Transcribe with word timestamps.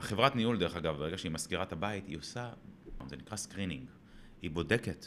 חברת 0.00 0.36
ניהול, 0.36 0.58
דרך 0.58 0.76
אגב, 0.76 0.96
ברגע 0.96 1.18
שהיא 1.18 1.32
משכירה 1.32 1.62
את 1.62 1.72
הבית, 1.72 2.06
היא 2.06 2.18
עושה, 2.18 2.52
זה 3.06 3.16
נקרא 3.16 3.36
screening. 3.36 3.90
היא 4.42 4.50
בודקת 4.50 5.06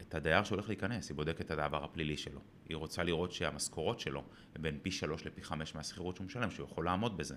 את 0.00 0.14
הדייר 0.14 0.44
שהולך 0.44 0.68
להיכנס, 0.68 1.08
היא 1.08 1.16
בודקת 1.16 1.40
את 1.52 1.58
העבר 1.58 1.84
הפלילי 1.84 2.16
שלו. 2.16 2.40
היא 2.68 2.76
רוצה 2.76 3.02
לראות 3.02 3.32
שהמשכורות 3.32 4.00
שלו 4.00 4.24
הן 4.54 4.62
בין 4.62 4.78
פי 4.82 4.90
שלוש 4.90 5.26
לפי 5.26 5.42
חמש 5.42 5.74
מהשכירות 5.74 6.16
שהוא 6.16 6.26
משלם, 6.26 6.50
שהוא 6.50 6.64
יכול 6.64 6.84
לעמוד 6.84 7.16
בזה, 7.16 7.34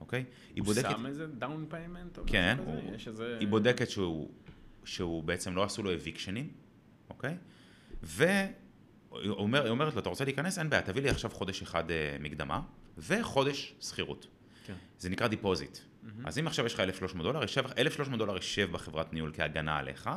אוקיי? 0.00 0.24
הוא 0.56 0.64
בודקת... 0.64 0.90
שם 0.90 1.06
איזה 1.06 1.26
down 1.26 1.66
payment? 1.68 2.18
כן, 2.26 2.56
הוא... 2.64 2.92
איזה... 3.06 3.36
היא 3.40 3.48
בודקת 3.48 3.90
שהוא, 3.90 4.30
שהוא 4.84 5.22
בעצם 5.22 5.56
לא 5.56 5.64
עשו 5.64 5.82
לו 5.82 5.94
eviction 5.94 6.35
ים, 6.35 6.50
אוקיי? 7.10 7.36
והיא 8.02 8.50
אומר, 9.28 9.70
אומרת 9.70 9.94
לו, 9.94 10.00
אתה 10.00 10.08
רוצה 10.08 10.24
להיכנס? 10.24 10.58
אין 10.58 10.70
בעיה, 10.70 10.82
תביא 10.82 11.02
לי 11.02 11.08
עכשיו 11.08 11.30
חודש 11.30 11.62
אחד 11.62 11.90
אה, 11.90 12.16
מקדמה, 12.20 12.60
וחודש 12.98 13.74
שכירות. 13.80 14.26
כן. 14.64 14.74
זה 14.98 15.08
נקרא 15.08 15.26
deposit. 15.26 15.76
Mm-hmm. 15.76 16.08
אז 16.24 16.38
אם 16.38 16.46
עכשיו 16.46 16.66
יש 16.66 16.74
לך 16.74 16.80
1,300 16.80 17.26
דולר, 17.26 17.42
1,300 17.78 18.18
דולר 18.18 18.34
יישב 18.34 18.72
בחברת 18.72 19.12
ניהול 19.12 19.32
כהגנה 19.34 19.76
עליך, 19.78 20.10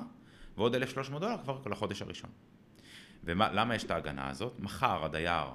ועוד 0.58 0.76
1,300 0.76 1.22
דולר 1.22 1.38
כבר 1.44 1.62
לחודש 1.72 2.02
הראשון. 2.02 2.30
ולמה 3.23 3.76
יש 3.76 3.84
את 3.84 3.91
ההגנה 3.91 4.30
הזאת? 4.30 4.59
מחר 4.59 5.05
הדייר 5.05 5.45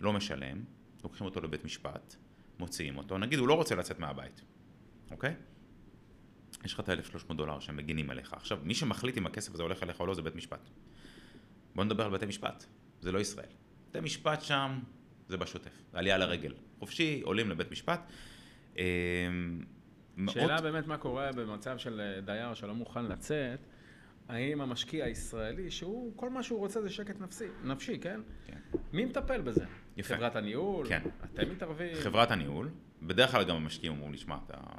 לא 0.00 0.12
משלם, 0.12 0.64
לוקחים 1.04 1.26
אותו 1.26 1.40
לבית 1.40 1.64
משפט, 1.64 2.16
מוציאים 2.58 2.98
אותו, 2.98 3.18
נגיד 3.18 3.38
הוא 3.38 3.48
לא 3.48 3.54
רוצה 3.54 3.74
לצאת 3.74 3.98
מהבית, 3.98 4.42
אוקיי? 5.10 5.34
יש 6.64 6.74
לך 6.74 6.80
את 6.80 6.88
ה-1,300 6.88 7.34
דולר 7.34 7.60
שהם 7.60 7.76
מגינים 7.76 8.10
עליך. 8.10 8.32
עכשיו, 8.32 8.58
מי 8.62 8.74
שמחליט 8.74 9.18
אם 9.18 9.26
הכסף 9.26 9.54
הזה 9.54 9.62
הולך 9.62 9.82
אליך 9.82 10.00
או 10.00 10.06
לא 10.06 10.14
זה 10.14 10.22
בית 10.22 10.34
משפט. 10.34 10.70
בוא 11.74 11.84
נדבר 11.84 12.04
על 12.04 12.10
בתי 12.10 12.26
משפט, 12.26 12.64
זה 13.00 13.12
לא 13.12 13.18
ישראל. 13.18 13.52
בתי 13.88 14.00
משפט 14.00 14.42
שם 14.42 14.78
זה 15.28 15.36
בשוטף, 15.36 15.82
עלייה 15.92 16.18
לרגל. 16.18 16.54
חופשי, 16.78 17.20
עולים 17.24 17.50
לבית 17.50 17.70
משפט. 17.70 18.00
אמ, 18.76 18.82
שאלה 20.30 20.46
מאות... 20.46 20.62
באמת 20.62 20.86
מה 20.86 20.98
קורה 20.98 21.32
במצב 21.32 21.78
של 21.78 22.20
דייר 22.24 22.54
שלא 22.54 22.74
מוכן 22.74 23.04
לצאת, 23.04 23.66
האם 24.28 24.60
המשקיע 24.60 25.04
הישראלי, 25.04 25.70
שהוא, 25.70 26.16
כל 26.16 26.30
מה 26.30 26.42
שהוא 26.42 26.58
רוצה 26.58 26.82
זה 26.82 26.90
שקט 26.90 27.20
נפשי, 27.20 27.44
נפשי 27.64 27.98
כן? 27.98 28.20
כן. 28.46 28.58
מי 28.92 29.04
מטפל 29.04 29.40
בזה? 29.40 29.64
יפה. 29.96 30.16
חברת 30.16 30.36
הניהול? 30.36 30.88
כן. 30.88 31.02
אתם 31.34 31.50
מתערבים? 31.50 31.94
חברת 31.94 32.30
הניהול. 32.30 32.70
בדרך 33.02 33.30
כלל 33.30 33.44
גם 33.44 33.56
המשקיעים 33.56 33.92
אומרים 33.92 34.12
לי, 34.12 34.18
שמע, 34.18 34.36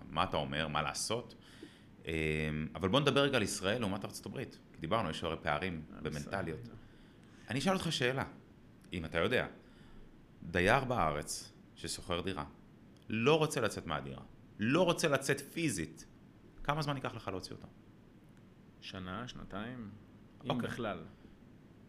מה 0.09 0.23
אתה 0.23 0.37
אומר, 0.37 0.67
מה 0.67 0.81
לעשות? 0.81 1.35
אמ, 2.05 2.11
אבל 2.75 2.89
בוא 2.89 2.99
נדבר 2.99 3.21
רגע 3.21 3.37
על 3.37 3.43
ישראל 3.43 3.79
לעומת 3.79 4.05
ארצות 4.05 4.25
הברית. 4.25 4.59
כי 4.73 4.79
דיברנו, 4.79 5.09
יש 5.09 5.23
הרי 5.23 5.35
פערים 5.41 5.81
במנטליות. 6.01 6.69
אני 7.49 7.59
אשאל 7.59 7.73
אותך 7.73 7.91
שאלה, 7.91 8.23
אם 8.93 9.05
אתה 9.05 9.19
יודע, 9.19 9.47
דייר 10.43 10.83
בארץ 10.83 11.53
ששוכר 11.79 12.21
דירה, 12.21 12.45
לא 13.09 13.37
רוצה 13.37 13.61
לצאת 13.61 13.85
מהדירה, 13.87 14.21
לא 14.59 14.85
רוצה 14.85 15.07
לצאת 15.07 15.41
פיזית, 15.53 16.05
כמה 16.63 16.81
זמן 16.81 16.95
ייקח 16.95 17.15
לך 17.15 17.27
להוציא 17.27 17.55
אותו? 17.55 17.67
שנה, 18.81 19.27
שנתיים, 19.27 19.89
אם 20.43 20.49
אוקיי. 20.49 20.69
בכלל. 20.69 21.03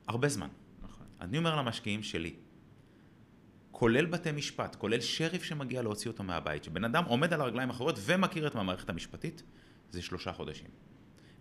הרבה 0.06 0.28
זמן. 0.28 0.48
נכון. 0.82 1.06
אני 1.20 1.38
אומר 1.38 1.56
למשקיעים 1.56 2.02
שלי, 2.02 2.34
כולל 3.70 4.06
בתי 4.06 4.32
משפט, 4.32 4.76
כולל 4.76 5.00
שריף 5.00 5.42
שמגיע 5.42 5.82
להוציא 5.82 6.10
אותו 6.10 6.22
מהבית, 6.22 6.64
שבן 6.64 6.84
אדם 6.84 7.04
עומד 7.04 7.32
על 7.32 7.40
הרגליים 7.40 7.70
האחוריות 7.70 7.98
ומכיר 8.02 8.46
את 8.46 8.54
המערכת 8.54 8.90
המשפטית, 8.90 9.42
זה 9.90 10.02
שלושה 10.02 10.32
חודשים. 10.32 10.70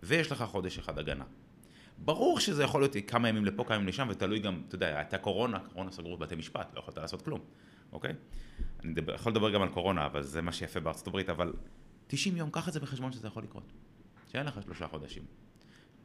ויש 0.02 0.32
לך 0.32 0.42
חודש 0.42 0.78
אחד 0.78 0.98
הגנה. 0.98 1.24
ברור 1.98 2.40
שזה 2.40 2.62
יכול 2.62 2.82
להיות 2.82 2.96
כמה 3.06 3.28
ימים 3.28 3.44
לפה, 3.44 3.64
כמה 3.64 3.74
ימים 3.74 3.88
לשם, 3.88 4.06
ותלוי 4.10 4.38
גם, 4.38 4.62
אתה 4.68 4.74
יודע, 4.74 4.98
הייתה 4.98 5.18
קורונה, 5.18 5.58
קורונה 5.58 5.90
סגרו 5.90 6.16
בתי 6.16 6.34
משפט, 6.34 6.74
לא 6.74 6.78
יכולת 6.78 6.98
לעשות 6.98 7.22
כלום, 7.22 7.40
אוקיי? 7.92 8.12
אני 8.84 8.94
דבר, 8.94 9.14
יכול 9.14 9.32
לדבר 9.32 9.50
גם 9.50 9.62
על 9.62 9.68
קורונה, 9.68 10.06
אבל 10.06 10.22
זה 10.22 10.42
מה 10.42 10.52
שיפה 10.52 10.80
בארצות 10.80 11.06
הברית, 11.06 11.28
אבל 11.28 11.52
90 12.06 12.36
יום, 12.36 12.50
קח 12.50 12.68
את 12.68 12.72
זה 12.72 12.80
בחשבון 12.80 13.12
שזה 13.12 13.26
יכול 13.26 13.42
לקרות. 13.42 13.72
שאין 14.32 14.46
לך 14.46 14.62
שלושה 14.62 14.88
חודשים. 14.88 15.22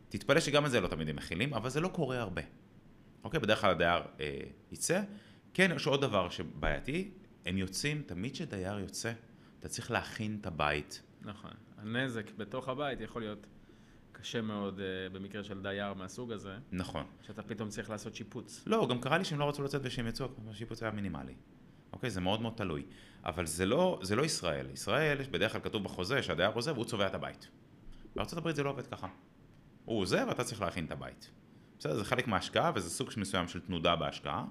תתפלא 0.10 0.40
שגם 0.40 0.66
את 0.66 0.72
זה 0.72 0.82
לא 0.82 0.88
תמיד 0.88 1.10
הם 1.10 1.16
מכילים, 1.16 1.54
אבל 1.54 1.70
זה 1.70 1.82
לא 1.82 1.88
קורה 1.88 2.20
הרבה. 2.20 2.42
אוקיי? 3.24 3.40
בדרך 3.40 3.62
כלל 3.62 3.72
הדייר 3.72 4.04
אה, 4.20 4.40
יצא. 4.72 5.02
כן, 5.54 5.72
יש 5.76 5.88
עוד 5.88 6.02
דבר 6.02 6.30
שבעייתי, 6.30 7.12
הם 7.46 7.58
יוצאים, 7.58 8.02
תמיד 8.06 8.34
כשדייר 8.34 8.80
יוצא, 8.80 9.12
אתה 9.60 9.68
צריך 9.68 9.92
להכין 9.92 10.38
את 10.42 10.48
הבית. 10.48 11.02
נכון. 11.22 11.52
הנזק 11.78 12.32
בתוך 12.38 12.70
הבית 12.70 13.02
יכול 13.02 13.22
להיות 13.22 13.48
קשה 14.12 14.42
מאוד 14.42 14.80
uh, 14.80 15.14
במקרה 15.14 15.44
של 15.44 15.62
דייר 15.62 15.94
מהסוג 15.94 16.32
הזה. 16.32 16.58
נכון. 16.72 17.06
שאתה 17.22 17.44
פתאום 17.44 17.70
צריך 17.70 17.90
לעשות 17.90 18.16
שיפוץ. 18.16 18.64
לא, 18.68 18.88
גם 18.90 19.02
קרה 19.02 19.18
לי 19.18 19.26
שהם 19.26 19.40
לא 19.40 19.50
רצו 19.50 19.64
לצאת 19.64 19.82
ושהם 19.84 20.08
יצאו, 20.08 20.28
השיפוץ 20.50 20.84
היה 20.84 20.92
מינימלי. 20.92 21.36
אוקיי? 21.96 22.10
זה 22.10 22.22
מאוד 22.22 22.42
מאוד 22.42 22.54
תלוי. 22.56 22.84
אבל 23.26 23.46
זה 23.46 23.66
לא, 23.66 24.00
זה 24.02 24.16
לא 24.16 24.26
ישראל. 24.26 24.68
ישראל, 24.74 25.18
בדרך 25.32 25.52
כלל 25.52 25.62
כתוב 25.62 25.84
בחוזה 25.84 26.24
שהדייר 26.24 26.52
עוזב 26.54 26.74
והוא 26.74 26.86
צובע 26.86 27.08
את 27.08 27.16
הבית. 27.16 27.48
הברית 28.16 28.56
זה 28.56 28.64
לא 28.64 28.70
עובד 28.70 28.88
ככה. 28.88 29.08
הוא 29.86 30.02
עוזב 30.02 30.26
ואתה 30.28 30.44
צריך 30.44 30.62
להכין 30.62 30.86
את 30.86 30.92
הבית. 30.92 31.30
בסדר, 31.80 31.94
זה 31.94 32.06
חלק 32.06 32.28
מההשקעה 32.28 32.72
וזה 32.76 32.90
סוג 32.90 33.10
מסוים 33.18 33.48
של 33.48 33.60
תנודה 33.60 33.96
בהשקעה. 33.96 34.46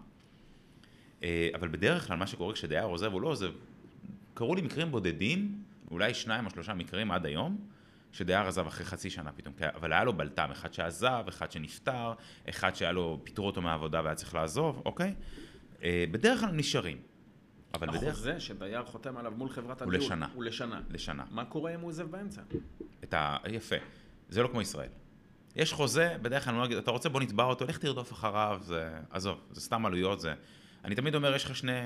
אה, 1.22 1.48
אבל 1.54 1.68
בדרך 1.68 2.06
כלל 2.06 2.16
מה 2.16 2.26
שקורה 2.26 2.54
כשדייר 2.54 2.84
עוזב 2.84 3.12
או 3.12 3.20
לא 3.20 3.28
עוזב, 3.28 3.50
קרו 4.34 4.54
לי 4.54 4.62
מקרים 4.62 4.90
בודדים, 4.90 5.62
אולי 5.90 6.14
שניים 6.14 6.46
או 6.46 6.50
שלושה 6.50 6.74
מקרים 6.74 7.10
עד 7.10 7.26
היום, 7.26 7.58
שדייר 8.12 8.40
עזב 8.40 8.66
אחרי 8.66 8.86
חצי 8.86 9.10
שנה 9.10 9.32
פתאום, 9.32 9.54
אבל 9.74 9.92
היה 9.92 10.04
לו 10.04 10.12
בלטם, 10.12 10.48
אחד 10.52 10.72
שעזב, 10.72 11.24
אחד 11.28 11.52
שנפטר, 11.52 12.12
אחד 12.48 12.76
שהיה 12.76 12.92
לו, 12.92 13.20
פיטרו 13.24 13.46
אותו 13.46 13.62
מהעבודה 13.62 14.00
והיה 14.04 14.14
צריך 14.14 14.34
לעזוב, 14.34 14.82
אוקיי? 14.84 15.14
אה, 15.82 16.04
בדרך 16.10 16.40
כלל 16.40 16.50
נשארים. 16.50 17.13
אבל 17.74 17.88
בדרך... 17.88 18.02
החוזה 18.02 18.40
שדייר 18.40 18.84
חותם 18.84 19.16
עליו 19.16 19.32
מול 19.36 19.48
חברת 19.48 19.82
הדיור, 19.82 19.94
הוא 19.94 20.04
לשנה. 20.04 20.26
הוא 20.34 20.44
לשנה. 20.44 20.80
לשנה. 20.90 21.24
מה 21.30 21.44
קורה 21.44 21.74
אם 21.74 21.80
הוא 21.80 21.88
עוזב 21.88 22.10
באמצע? 22.10 22.42
את 23.04 23.14
ה... 23.14 23.36
יפה. 23.48 23.76
זה 24.28 24.42
לא 24.42 24.48
כמו 24.48 24.60
ישראל. 24.60 24.88
יש 25.56 25.72
חוזה, 25.72 26.16
בדרך 26.22 26.44
כלל 26.44 26.52
אני 26.52 26.60
לא 26.60 26.66
אגיד, 26.66 26.76
אתה 26.78 26.90
רוצה 26.90 27.08
בוא 27.08 27.20
נתבע 27.20 27.44
אותו, 27.44 27.64
לך 27.64 27.78
תרדוף 27.78 28.12
אחריו, 28.12 28.60
זה, 28.62 28.92
עזוב, 29.10 29.40
זה 29.50 29.60
סתם 29.60 29.86
עלויות, 29.86 30.20
זה... 30.20 30.34
אני 30.84 30.94
תמיד 30.94 31.14
אומר, 31.14 31.34
יש 31.34 31.44
לך 31.44 31.56
שני, 31.56 31.80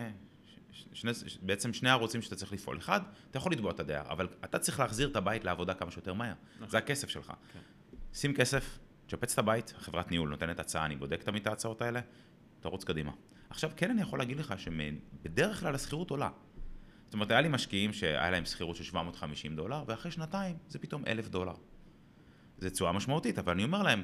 שני, 0.92 1.10
בעצם 1.42 1.72
שני 1.72 1.90
ערוצים 1.90 2.22
שאתה 2.22 2.36
צריך 2.36 2.52
לפעול. 2.52 2.78
אחד, 2.78 3.00
אתה 3.30 3.38
יכול 3.38 3.52
לתבוע 3.52 3.72
את 3.72 3.80
הדייר, 3.80 4.02
אבל 4.08 4.28
אתה 4.44 4.58
צריך 4.58 4.80
להחזיר 4.80 5.08
את 5.08 5.16
הבית 5.16 5.44
לעבודה 5.44 5.74
כמה 5.74 5.90
שיותר 5.90 6.14
מהר. 6.14 6.34
נכון. 6.56 6.68
זה 6.68 6.78
הכסף 6.78 7.08
שלך. 7.08 7.32
כן. 7.52 7.58
שים 8.14 8.34
כסף, 8.34 8.78
תשפץ 9.06 9.32
את 9.32 9.38
הבית, 9.38 9.74
חברת 9.78 10.10
ניהול 10.10 10.28
נותנת 10.28 10.60
הצעה, 10.60 10.84
אני 10.84 10.96
בודק 10.96 11.22
תמיד 11.22 11.42
את 11.42 11.46
ההצעות 11.46 11.82
האלה, 11.82 12.00
תרוץ 12.60 12.84
קדימה. 12.84 13.12
עכשיו, 13.50 13.70
כן 13.76 13.90
אני 13.90 14.02
יכול 14.02 14.18
להגיד 14.18 14.38
לך 14.38 14.54
שבדרך 14.58 15.60
כלל 15.60 15.74
השכירות 15.74 16.10
עולה. 16.10 16.30
זאת 17.04 17.14
אומרת, 17.14 17.30
היה 17.30 17.40
לי 17.40 17.48
משקיעים 17.48 17.92
שהיה 17.92 18.30
להם 18.30 18.44
שכירות 18.44 18.76
של 18.76 18.84
750 18.84 19.56
דולר, 19.56 19.84
ואחרי 19.86 20.10
שנתיים 20.10 20.56
זה 20.68 20.78
פתאום 20.78 21.02
1,000 21.06 21.28
דולר. 21.28 21.54
זה 22.58 22.70
תשואה 22.70 22.92
משמעותית, 22.92 23.38
אבל 23.38 23.52
אני 23.52 23.64
אומר 23.64 23.82
להם, 23.82 24.02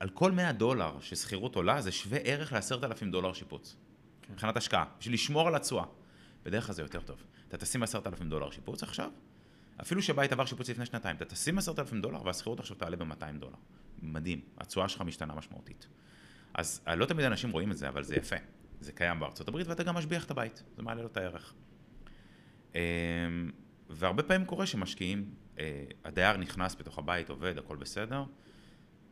על 0.00 0.08
כל 0.08 0.32
100 0.32 0.52
דולר 0.52 1.00
ששכירות 1.00 1.56
עולה, 1.56 1.80
זה 1.80 1.92
שווה 1.92 2.18
ערך 2.18 2.52
ל-10,000 2.52 3.10
דולר 3.10 3.32
שיפוץ. 3.32 3.76
כן. 4.22 4.32
מבחינת 4.32 4.56
השקעה, 4.56 4.84
בשביל 4.98 5.14
לשמור 5.14 5.48
על 5.48 5.54
התשואה. 5.54 5.84
בדרך 6.42 6.66
כלל 6.66 6.74
זה 6.74 6.82
יותר 6.82 7.00
טוב. 7.00 7.22
אתה 7.48 7.56
תשים 7.56 7.82
10,000 7.82 8.28
דולר 8.28 8.50
שיפוץ 8.50 8.82
עכשיו, 8.82 9.10
אפילו 9.80 10.02
שבית 10.02 10.32
עבר 10.32 10.46
שיפוץ 10.46 10.70
לפני 10.70 10.86
שנתיים, 10.86 11.16
אתה 11.16 11.24
תשים 11.24 11.58
10,000 11.58 12.00
דולר 12.00 12.24
והשכירות 12.24 12.60
עכשיו 12.60 12.76
תעלה 12.76 12.96
ב-200 12.96 13.38
דולר. 13.38 13.56
מדהים, 14.02 14.40
התשואה 14.58 14.88
שלך 14.88 15.00
משתנה 15.02 15.34
משמעותית. 15.34 15.86
אז 16.54 16.84
לא 16.96 17.06
תמיד 17.06 17.24
אנשים 17.24 17.50
רואים 17.50 17.72
את 17.72 17.76
זה, 17.76 17.88
אבל 17.88 18.02
זה 18.02 18.16
יפה. 18.16 18.36
זה 18.80 18.92
קיים 18.92 19.20
בארצות 19.20 19.48
הברית 19.48 19.66
ואתה 19.66 19.82
גם 19.82 19.94
משביח 19.94 20.24
את 20.24 20.30
הבית, 20.30 20.62
זה 20.76 20.82
מעלה 20.82 21.02
לו 21.02 21.08
את 21.08 21.16
הערך. 21.16 21.54
אמ, 22.74 22.80
והרבה 23.90 24.22
פעמים 24.22 24.46
קורה 24.46 24.66
שמשקיעים, 24.66 25.34
אה, 25.58 25.84
הדייר 26.04 26.36
נכנס 26.36 26.76
בתוך 26.78 26.98
הבית, 26.98 27.28
עובד, 27.28 27.58
הכל 27.58 27.76
בסדר, 27.76 28.24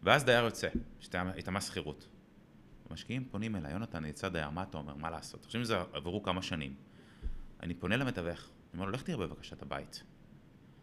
ואז 0.02 0.24
דייר 0.24 0.44
יוצא, 0.44 0.68
שהייתה 1.00 1.60
שכירות. 1.60 2.08
המשקיעים 2.90 3.24
פונים 3.24 3.56
אליי, 3.56 3.72
יונתן, 3.72 4.04
יצא 4.04 4.28
דייר, 4.28 4.50
מה 4.50 4.62
אתה 4.62 4.78
אומר, 4.78 4.94
מה 4.94 5.10
לעשות? 5.10 5.44
עכשיו 5.44 5.64
שזה 5.64 5.76
עברו 5.92 6.22
כמה 6.22 6.42
שנים. 6.42 6.74
אני 7.62 7.74
פונה 7.74 7.96
למתווך, 7.96 8.40
אני 8.40 8.80
אומר 8.80 8.84
לו, 8.84 8.92
לך 8.92 9.02
תראה 9.02 9.26
בבקשה 9.26 9.56
את 9.56 9.62
הבית. 9.62 10.02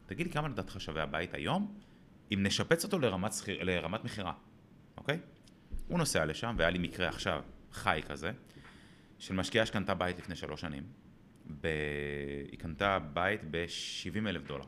תגיד 0.06 0.28
לי 0.28 0.34
כמה 0.34 0.48
לדעתך 0.48 0.82
שווה 0.82 1.04
הבית 1.04 1.34
היום, 1.34 1.80
אם 2.34 2.44
נשפץ 2.44 2.84
אותו 2.84 3.00
לרמת, 3.00 3.34
שכיר, 3.34 3.64
לרמת 3.64 4.04
מכירה, 4.04 4.34
אוקיי? 4.98 5.20
הוא 5.92 6.00
נוסע 6.00 6.26
לשם, 6.26 6.56
והיה 6.58 6.70
לי 6.70 6.80
מקרה 6.80 7.08
עכשיו, 7.08 7.44
חי 7.72 8.02
כזה, 8.08 8.32
של 9.20 9.34
משקיעה 9.34 9.66
שקנתה 9.66 9.94
בית 9.94 10.20
לפני 10.20 10.36
שלוש 10.36 10.62
שנים. 10.62 10.84
ב... 11.62 11.68
היא 12.52 12.60
קנתה 12.60 13.00
בית 13.00 13.42
ב-70 13.52 14.30
אלף 14.30 14.44
דולר. 14.44 14.66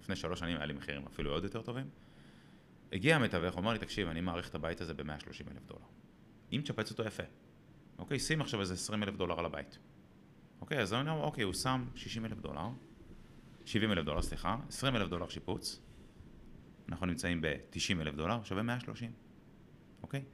לפני 0.00 0.16
שלוש 0.16 0.40
שנים 0.40 0.56
היה 0.56 0.66
לי 0.66 0.72
מחירים 0.72 1.06
אפילו 1.06 1.32
עוד 1.32 1.44
יותר 1.44 1.62
טובים. 1.62 1.90
הגיע 2.92 3.16
המתווך, 3.16 3.58
אמר 3.58 3.72
לי, 3.72 3.78
תקשיב, 3.78 4.08
אני 4.08 4.20
מעריך 4.20 4.48
את 4.48 4.54
הבית 4.54 4.80
הזה 4.80 4.94
ב-130 4.94 5.50
אלף 5.52 5.66
דולר. 5.66 5.84
אם 6.52 6.60
תשפץ 6.62 6.90
אותו 6.90 7.02
יפה. 7.02 7.22
אוקיי, 7.98 8.18
שים 8.18 8.40
עכשיו 8.40 8.60
איזה 8.60 8.74
20 8.74 9.02
אלף 9.02 9.16
דולר 9.16 9.38
על 9.38 9.44
הבית. 9.44 9.78
אוקיי, 10.60 10.80
אז 10.80 10.92
אני 10.92 11.10
אומר, 11.10 11.24
אוקיי, 11.24 11.44
הוא 11.44 11.54
שם 11.54 11.84
60 11.94 12.24
אלף 12.24 12.38
דולר, 12.38 12.68
70 13.64 13.92
אלף 13.92 14.04
דולר, 14.04 14.22
סליחה, 14.22 14.56
20 14.68 14.96
אלף 14.96 15.08
דולר 15.08 15.28
שיפוץ. 15.28 15.80
אנחנו 16.88 17.06
נמצאים 17.06 17.40
ב-90 17.40 18.00
אלף 18.00 18.14
דולר, 18.14 18.44
שווה 18.44 18.62
130. 18.62 19.12
אוקיי? 20.02 20.24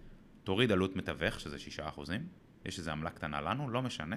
תוריד 0.49 0.73
עלות 0.73 0.97
מתווך, 0.97 1.41
שזה 1.41 1.59
6 1.59 1.81
אחוזים, 1.81 2.29
יש 2.65 2.79
איזו 2.79 2.91
עמלה 2.91 3.11
קטנה 3.11 3.41
לנו, 3.41 3.71
לא 3.71 3.83
משנה, 3.83 4.17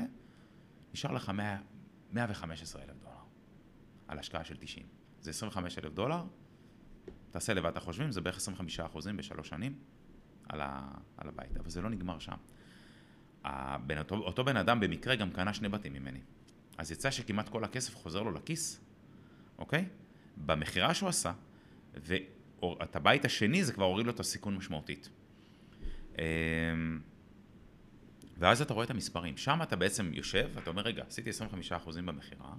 נשאר 0.94 1.12
לך 1.12 1.30
100, 1.30 1.57
115 2.12 2.81
אלף 2.81 2.98
דולר. 3.00 3.16
על 4.07 4.19
השקעה 4.19 4.44
של 4.44 4.57
90. 4.60 4.86
זה 5.22 5.30
25 5.30 5.78
אלף 5.78 5.94
דולר, 5.94 6.24
תעשה 7.31 7.54
לבד 7.54 7.69
את 7.69 7.78
החושבים, 7.78 8.12
זה 8.12 8.22
בערך 8.22 8.38
25 8.38 8.80
אחוזים 8.80 9.18
בשלוש 9.18 9.50
שנים 9.50 9.80
על, 10.50 10.62
ה, 10.62 10.92
על 11.18 11.30
הבית, 11.30 11.57
אבל 11.57 11.69
זה 11.69 11.81
לא 11.81 11.89
נגמר 11.89 12.19
שם. 12.19 12.38
הבן, 13.44 13.98
אותו, 13.98 14.16
אותו 14.16 14.44
בן 14.44 14.57
אדם 14.57 14.80
במקרה 14.80 15.16
גם 15.16 15.31
קנה 15.31 15.54
שני 15.54 15.69
בתים 15.69 15.94
ממני. 15.94 16.19
אז 16.78 16.92
יצא 16.92 17.12
שכמעט 17.12 17.50
כל 17.50 17.63
הכסף 17.63 17.95
חוזר 17.95 18.22
לו 18.22 18.31
לכיס, 18.31 18.81
אוקיי? 19.57 19.86
במכירה 20.38 20.94
שהוא 20.94 21.10
עשה, 21.10 21.33
ואת 21.94 22.95
הבית 22.95 23.25
השני 23.25 23.63
זה 23.63 23.74
כבר 23.74 23.86
הוריד 23.86 24.06
לו 24.06 24.12
את 24.12 24.19
הסיכון 24.19 24.56
משמעותית. 24.56 25.10
אמ, 26.21 27.00
ואז 28.38 28.62
אתה 28.62 28.73
רואה 28.73 28.85
את 28.85 28.89
המספרים. 28.89 29.38
שם 29.38 29.59
אתה 29.63 29.75
בעצם 29.75 30.12
יושב, 30.13 30.50
ואתה 30.53 30.69
אומר, 30.69 30.81
רגע, 30.81 31.03
עשיתי 31.07 31.29
25% 31.29 32.01
במכירה, 32.06 32.53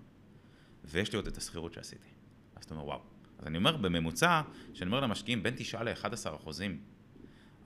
ויש 0.84 1.12
לי 1.12 1.16
עוד 1.16 1.26
את 1.26 1.36
השכירות 1.36 1.74
שעשיתי. 1.74 2.08
אז 2.56 2.64
אתה 2.64 2.74
אומר, 2.74 2.86
וואו. 2.86 3.00
אז 3.38 3.46
אני 3.46 3.58
אומר, 3.58 3.76
בממוצע, 3.76 4.42
כשאני 4.72 4.90
אומר 4.90 5.00
למשקיעים, 5.00 5.42
בין 5.42 5.54
9 5.56 5.82
ל-11 5.82 6.36
אחוזים, 6.36 6.80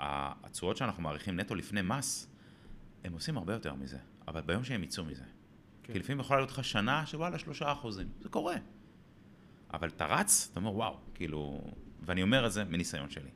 התשואות 0.00 0.76
שאנחנו 0.76 1.02
מעריכים 1.02 1.40
נטו 1.40 1.54
לפני 1.54 1.82
מס, 1.82 2.30
הם 3.04 3.12
עושים 3.12 3.36
הרבה 3.36 3.52
יותר 3.52 3.74
מזה, 3.74 3.98
אבל 4.28 4.40
ביום 4.40 4.64
שהם 4.64 4.84
יצאו 4.84 5.04
מזה. 5.04 5.24
כן. 5.82 5.92
כי 5.92 5.98
לפעמים 5.98 6.20
יכולה 6.20 6.40
להיות 6.40 6.50
לך 6.50 6.64
שנה 6.64 7.06
שוואלה 7.06 7.38
שלושה 7.38 7.72
אחוזים, 7.72 8.08
זה 8.20 8.28
קורה. 8.28 8.56
אבל 9.72 9.88
אתה 9.88 10.06
רץ, 10.06 10.48
אתה 10.52 10.60
אומר 10.60 10.74
וואו, 10.74 10.98
כאילו, 11.14 11.72
ואני 12.02 12.22
אומר 12.22 12.46
את 12.46 12.52
זה 12.52 12.64
מניסיון 12.64 13.10
שלי. 13.10 13.30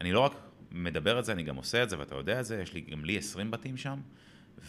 אני 0.00 0.12
לא 0.12 0.20
רק 0.20 0.32
מדבר 0.72 1.18
את 1.18 1.24
זה, 1.24 1.32
אני 1.32 1.42
גם 1.42 1.56
עושה 1.56 1.82
את 1.82 1.90
זה, 1.90 1.98
ואתה 1.98 2.14
יודע 2.14 2.40
את 2.40 2.44
זה, 2.44 2.62
יש 2.62 2.74
לי, 2.74 2.80
גם 2.80 3.04
לי 3.04 3.18
20 3.18 3.50
בתים 3.50 3.76
שם, 3.76 4.00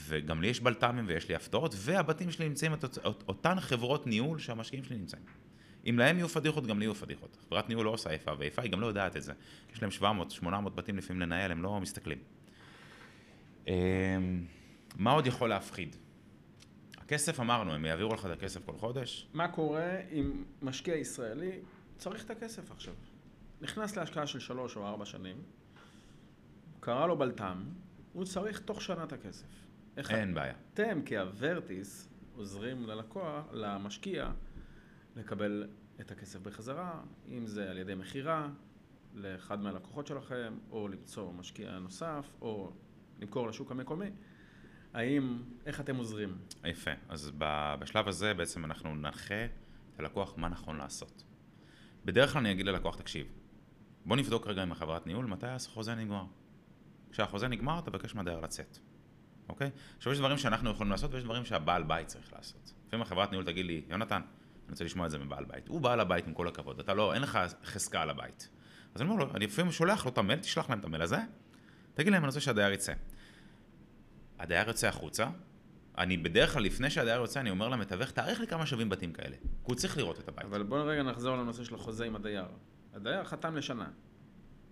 וגם 0.08 0.42
לי 0.42 0.48
יש 0.48 0.60
בלת"מים 0.60 1.06
ויש 1.08 1.30
לי 1.30 1.36
הפתעות, 1.36 1.76
והבתים 1.78 2.32
שלי 2.32 2.50
נמצאים 2.50 2.74
את 2.74 2.98
אותן 3.28 3.60
חברות 3.60 4.08
ניהול 4.08 4.40
שהמשקיעים 4.40 4.84
שלי 4.84 4.98
נמצאים. 4.98 5.24
אם 5.90 6.00
להם 6.00 6.18
יהיו 6.18 6.30
פדיחות, 6.30 6.68
גם 6.68 6.80
לי 6.80 6.86
יהיו 6.86 6.96
פדיחות. 6.96 7.38
חברת 7.50 7.70
ניהול 7.70 7.86
לא 7.86 7.90
עושה 7.90 8.10
איפה 8.10 8.32
ואיפה, 8.38 8.62
היא 8.62 8.72
גם 8.72 8.82
לא 8.82 8.88
יודעת 8.88 9.18
את 9.18 9.24
זה. 9.24 9.34
יש 9.74 9.82
להם 9.82 9.92
700, 9.92 10.32
800 10.32 10.76
בתים 10.76 10.98
לפעמים 10.98 11.22
לנהל, 11.22 11.52
הם 11.52 11.64
לא 11.64 11.80
מסתכלים. 11.80 12.18
אמ, 13.68 13.74
מה 14.96 15.12
עוד 15.12 15.28
יכול 15.28 15.50
להפחיד? 15.50 15.96
הכסף 16.98 17.40
אמרנו, 17.40 17.74
הם 17.74 17.86
יעבירו 17.86 18.14
לך 18.14 18.26
את 18.26 18.32
הכסף 18.32 18.66
כל 18.66 18.78
חודש. 18.78 19.28
מה 19.34 19.48
קורה 19.48 19.98
אם 20.12 20.44
משקיע 20.62 20.96
ישראלי 20.96 21.60
צריך 21.98 22.26
את 22.26 22.30
הכסף 22.30 22.72
עכשיו? 22.72 22.94
נכנס 23.62 23.98
להשקעה 23.98 24.28
של 24.28 24.40
שלוש 24.40 24.76
או 24.76 24.88
ארבע 24.88 25.06
שנים, 25.06 25.36
קרא 26.80 27.08
לו 27.08 27.18
בלת"ם, 27.18 27.64
הוא 28.14 28.26
צריך 28.26 28.60
תוך 28.60 28.82
שנה 28.82 29.04
את 29.04 29.14
הכסף. 29.14 29.48
אין 30.10 30.34
בעיה. 30.34 30.54
אתם 30.74 31.02
כהוורטיס 31.06 32.10
עוזרים 32.36 32.88
ללקוח, 32.88 33.46
למשקיע, 33.52 34.32
לקבל 35.16 35.68
את 36.00 36.12
הכסף 36.12 36.40
בחזרה, 36.40 37.02
אם 37.28 37.48
זה 37.48 37.70
על 37.70 37.78
ידי 37.78 37.96
מכירה 37.96 38.50
לאחד 39.14 39.62
מהלקוחות 39.62 40.08
שלכם, 40.08 40.58
או 40.72 40.88
למצוא 40.88 41.34
משקיע 41.34 41.80
נוסף, 41.80 42.34
או 42.42 42.72
למכור 43.20 43.48
לשוק 43.48 43.72
המקומי. 43.72 44.10
האם, 44.94 45.44
איך 45.66 45.80
אתם 45.80 45.96
עוזרים? 45.96 46.38
יפה. 46.66 46.92
אז 47.10 47.32
בשלב 47.80 48.08
הזה 48.08 48.34
בעצם 48.34 48.66
אנחנו 48.66 48.96
ננחה 48.96 49.46
את 49.46 50.00
הלקוח 50.00 50.38
מה 50.38 50.50
נכון 50.50 50.78
לעשות. 50.78 51.24
בדרך 52.06 52.34
כלל 52.34 52.40
אני 52.40 52.52
אגיד 52.52 52.66
ללקוח, 52.66 52.96
תקשיב, 52.96 53.28
בוא 54.06 54.16
נבדוק 54.18 54.48
רגע 54.48 54.62
עם 54.62 54.72
החברת 54.72 55.08
ניהול 55.08 55.26
מתי 55.26 55.48
החוזה 55.48 55.96
נגמר. 55.96 56.26
כשהחוזה 57.12 57.48
נגמר, 57.48 57.82
תבקש 57.82 58.16
מהדייר 58.16 58.40
לצאת, 58.40 58.78
אוקיי? 59.50 59.70
עכשיו 59.98 60.14
יש 60.14 60.20
דברים 60.20 60.38
שאנחנו 60.38 60.70
יכולים 60.70 60.92
לעשות 60.92 61.14
ויש 61.14 61.24
דברים 61.24 61.46
שהבעל 61.46 61.84
בית 61.84 62.08
צריך 62.08 62.34
לעשות. 62.34 62.74
לפעמים 62.88 63.02
החברת 63.02 63.32
ניהול 63.32 63.46
תגיד 63.46 63.66
לי, 63.66 63.82
יונתן, 63.90 64.16
אני 64.16 64.72
רוצה 64.72 64.84
לשמוע 64.84 65.06
את 65.06 65.12
זה 65.12 65.18
מבעל 65.18 65.46
בית. 65.46 65.68
הוא 65.68 65.82
בעל 65.82 66.00
הבית 66.00 66.28
עם 66.28 66.34
כל 66.34 66.48
הכבוד, 66.48 66.80
אתה 66.80 66.94
לא, 66.94 67.14
אין 67.14 67.22
לך 67.22 67.40
חזקה 67.66 68.02
על 68.02 68.10
הבית. 68.10 68.50
אז 68.96 69.02
אני 69.02 69.10
אומר 69.10 69.24
לו, 69.24 69.32
אני 69.36 69.46
לפעמים 69.46 69.72
שולח 69.72 70.06
לו 70.06 70.12
את 70.12 70.18
המייל, 70.18 70.40
תשלח 70.40 70.70
להם 70.70 70.80
את 70.80 70.86
המייל 70.86 71.02
הזה, 71.02 71.18
תגיד 71.94 72.14
להם, 72.14 72.22
אני 72.22 72.28
רוצה 72.28 72.40
שהדייר 72.40 72.72
יצא. 72.72 72.94
הדייר 74.40 74.68
יוצא 74.68 74.88
החוצה, 74.88 75.28
אני 75.98 76.18
בדרך 76.18 76.54
כלל, 76.54 76.64
לפני 76.64 76.90
שהדייר 76.90 77.22
יוצא, 77.22 77.40
אני 77.40 77.50
אומר 77.50 77.70
למתווך, 77.70 78.12
תאריך 78.12 78.40
לי 78.40 78.48
כמה 78.48 78.66
שווים 78.66 78.90
בתים 78.90 79.14
כאלה. 79.14 79.36
כי 79.42 79.48
הוא 79.64 79.76
צריך 79.76 79.98
לראות 79.98 80.20
את 80.20 80.28
הבית. 80.28 80.46
אבל 80.46 80.64
בוא 80.64 80.80
רגע 80.80 81.04
נחזור 81.04 81.38
לנושא 81.38 81.64
של 81.64 81.76
החוזה 81.76 82.06
עם 82.06 82.16
הדייר. 82.16 82.46
הדייר 82.94 83.24
חתם 83.24 83.56
לשנה. 83.56 83.90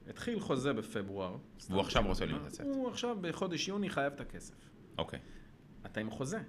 התחיל 0.09 0.39
חוזה 0.39 0.74
בפברואר. 0.74 1.38
והוא 1.69 1.81
עכשיו 1.81 2.07
רוצה 2.07 2.25
לצאת. 2.25 2.65
הוא 2.65 2.89
עכשיו 2.89 3.18
בחודש 3.21 3.68
יוני 3.68 3.89
חייב 3.89 4.13
את 4.13 4.21
הכסף. 4.21 4.54
אוקיי. 4.98 5.19
אתה 5.86 6.00
עם 6.00 6.09
חוזה. 6.09 6.39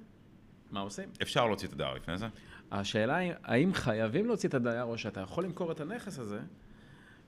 מה 0.70 0.80
עושים? 0.80 1.10
אפשר 1.22 1.46
להוציא 1.46 1.68
את 1.68 1.72
הדייר 1.72 1.94
לפני 1.94 2.18
זה? 2.18 2.26
השאלה 2.70 3.16
היא, 3.16 3.32
האם 3.42 3.74
חייבים 3.74 4.26
להוציא 4.26 4.48
את 4.48 4.54
הדייר, 4.54 4.84
או 4.84 4.98
שאתה 4.98 5.20
יכול 5.20 5.44
למכור 5.44 5.72
את 5.72 5.80
הנכס 5.80 6.18
הזה 6.18 6.40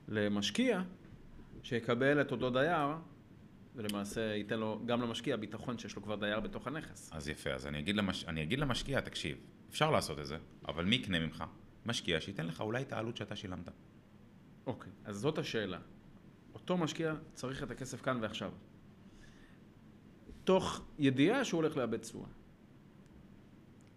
למשקיע 0.07 0.81
שיקבל 1.63 2.21
את 2.21 2.31
אותו 2.31 2.49
דייר 2.49 2.87
ולמעשה 3.75 4.21
ייתן 4.21 4.59
לו, 4.59 4.81
גם 4.85 5.01
למשקיע, 5.01 5.37
ביטחון 5.37 5.77
שיש 5.77 5.95
לו 5.95 6.03
כבר 6.03 6.15
דייר 6.15 6.39
בתוך 6.39 6.67
הנכס. 6.67 7.09
אז 7.13 7.29
יפה, 7.29 7.49
אז 7.49 7.67
אני 7.67 7.79
אגיד, 7.79 7.95
למש... 7.95 8.25
אני 8.25 8.43
אגיד 8.43 8.59
למשקיע, 8.59 9.01
תקשיב, 9.01 9.37
אפשר 9.69 9.91
לעשות 9.91 10.19
את 10.19 10.25
זה, 10.25 10.37
אבל 10.67 10.85
מי 10.85 10.95
יקנה 10.95 11.19
ממך? 11.19 11.43
משקיע 11.85 12.21
שייתן 12.21 12.45
לך 12.45 12.61
אולי 12.61 12.81
את 12.81 12.93
העלות 12.93 13.17
שאתה 13.17 13.35
שילמת. 13.35 13.69
אוקיי, 14.65 14.91
אז 15.05 15.15
זאת 15.15 15.37
השאלה. 15.37 15.79
אותו 16.61 16.77
משקיע 16.77 17.13
צריך 17.33 17.63
את 17.63 17.71
הכסף 17.71 18.01
כאן 18.01 18.17
ועכשיו. 18.21 18.51
תוך 20.43 20.85
ידיעה 20.99 21.45
שהוא 21.45 21.61
הולך 21.61 21.77
לאבד 21.77 21.97
תשואה. 21.97 22.27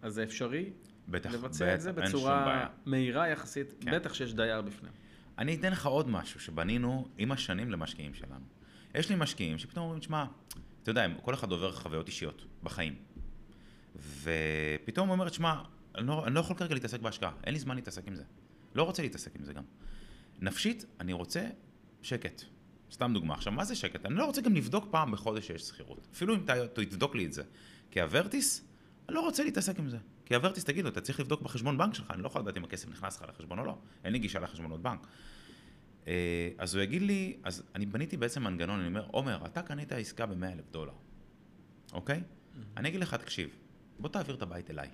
אז 0.01 0.13
זה 0.13 0.23
אפשרי 0.23 0.69
בטח, 1.07 1.33
לבצע 1.33 1.65
בטח, 1.65 1.75
את 1.75 1.81
זה 1.81 1.91
בצורה 1.91 2.67
מהירה 2.85 3.27
יחסית, 3.27 3.73
כן. 3.79 3.95
בטח 3.95 4.13
שיש 4.13 4.33
דייר 4.33 4.61
בפנים. 4.61 4.91
אני 5.37 5.55
אתן 5.55 5.71
לך 5.71 5.85
עוד 5.85 6.09
משהו 6.09 6.39
שבנינו 6.39 7.07
עם 7.17 7.31
השנים 7.31 7.71
למשקיעים 7.71 8.13
שלנו. 8.13 8.45
יש 8.95 9.09
לי 9.09 9.15
משקיעים 9.17 9.57
שפתאום 9.57 9.83
אומרים, 9.83 9.99
תשמע, 9.99 10.25
אתה 10.83 10.91
יודע, 10.91 11.07
כל 11.21 11.33
אחד 11.33 11.51
עובר 11.51 11.71
חוויות 11.71 12.07
אישיות 12.07 12.45
בחיים. 12.63 12.95
ופתאום 13.95 15.07
הוא 15.07 15.13
אומר, 15.13 15.29
תשמע, 15.29 15.61
אני 15.95 16.07
לא, 16.07 16.27
אני 16.27 16.35
לא 16.35 16.39
יכול 16.39 16.55
כרגע 16.55 16.73
להתעסק 16.73 16.99
בהשקעה, 16.99 17.31
אין 17.43 17.53
לי 17.53 17.59
זמן 17.59 17.75
להתעסק 17.75 18.07
עם 18.07 18.15
זה. 18.15 18.23
לא 18.75 18.83
רוצה 18.83 19.01
להתעסק 19.01 19.35
עם 19.35 19.43
זה 19.43 19.53
גם. 19.53 19.63
נפשית, 20.39 20.85
אני 20.99 21.13
רוצה 21.13 21.47
שקט. 22.01 22.54
סתם 22.91 23.11
דוגמה. 23.13 23.33
עכשיו, 23.33 23.53
מה 23.53 23.65
זה 23.65 23.75
שקט? 23.75 24.05
אני 24.05 24.15
לא 24.15 24.25
רוצה 24.25 24.41
גם 24.41 24.55
לבדוק 24.55 24.87
פעם 24.91 25.11
בחודש 25.11 25.47
שיש 25.47 25.61
שכירות. 25.61 26.07
אפילו 26.13 26.35
אם 26.35 26.41
תבדוק 26.73 27.15
לי 27.15 27.25
את 27.25 27.33
זה. 27.33 27.43
כי 27.91 28.01
הוורטיס, 28.01 28.67
אני 29.09 29.15
לא 29.15 29.21
רוצה 29.21 29.43
להתעסק 29.43 29.79
עם 29.79 29.89
זה. 29.89 29.97
כי 30.25 30.35
הוורטיס, 30.35 30.63
תגיד 30.63 30.83
לו, 30.83 30.89
אתה 30.89 31.01
צריך 31.01 31.19
לבדוק 31.19 31.41
בחשבון 31.41 31.77
בנק 31.77 31.93
שלך, 31.93 32.11
אני 32.11 32.21
לא 32.21 32.27
יכול 32.27 32.41
לדעת 32.41 32.57
אם 32.57 32.63
הכסף 32.63 32.89
נכנס 32.89 33.21
לך 33.21 33.29
לחשבון 33.29 33.59
או 33.59 33.65
לא. 33.65 33.77
אין 34.03 34.13
לי 34.13 34.19
גישה 34.19 34.39
לחשבונות 34.39 34.81
בנק. 34.81 35.07
אה, 36.07 36.49
אז 36.57 36.75
הוא 36.75 36.83
יגיד 36.83 37.01
לי, 37.01 37.37
אז 37.43 37.63
אני 37.75 37.85
בניתי 37.85 38.17
בעצם 38.17 38.43
מנגנון, 38.43 38.79
אני 38.79 38.87
אומר, 38.87 39.05
עומר, 39.11 39.45
אתה 39.45 39.61
קנית 39.61 39.91
עסקה 39.91 40.25
ב-100 40.25 40.45
אלף 40.45 40.69
דולר, 40.71 40.93
אוקיי? 41.93 42.17
Mm-hmm. 42.17 42.59
אני 42.77 42.89
אגיד 42.89 42.99
לך, 42.99 43.13
תקשיב, 43.13 43.49
בוא 43.99 44.09
תעביר 44.09 44.35
את 44.35 44.41
הבית 44.41 44.71
אליי. 44.71 44.89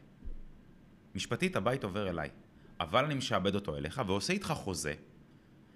משפטית 1.16 1.56
הבית 1.56 1.84
עובר 1.84 2.10
אליי, 2.10 2.30
אבל 2.80 3.06
אני 3.06 3.16
משעבד 3.16 3.56
אותו 3.56 3.78
אליך 3.78 4.02
ועושה 4.08 4.34
איתך 4.34 4.54
חוזה, 4.56 4.94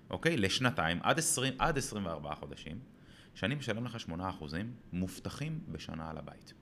אוקיי? 0.09 0.37
לשנתיים, 0.37 0.99
עד, 1.03 1.17
20, 1.19 1.53
עד 1.59 1.77
24 1.77 2.35
חודשים, 2.35 2.79
שאני 3.33 3.55
משלם 3.55 3.85
לך 3.85 3.97
8% 4.09 4.11
מובטחים 4.93 5.59
בשנה 5.67 6.09
על 6.09 6.17
הבית. 6.17 6.53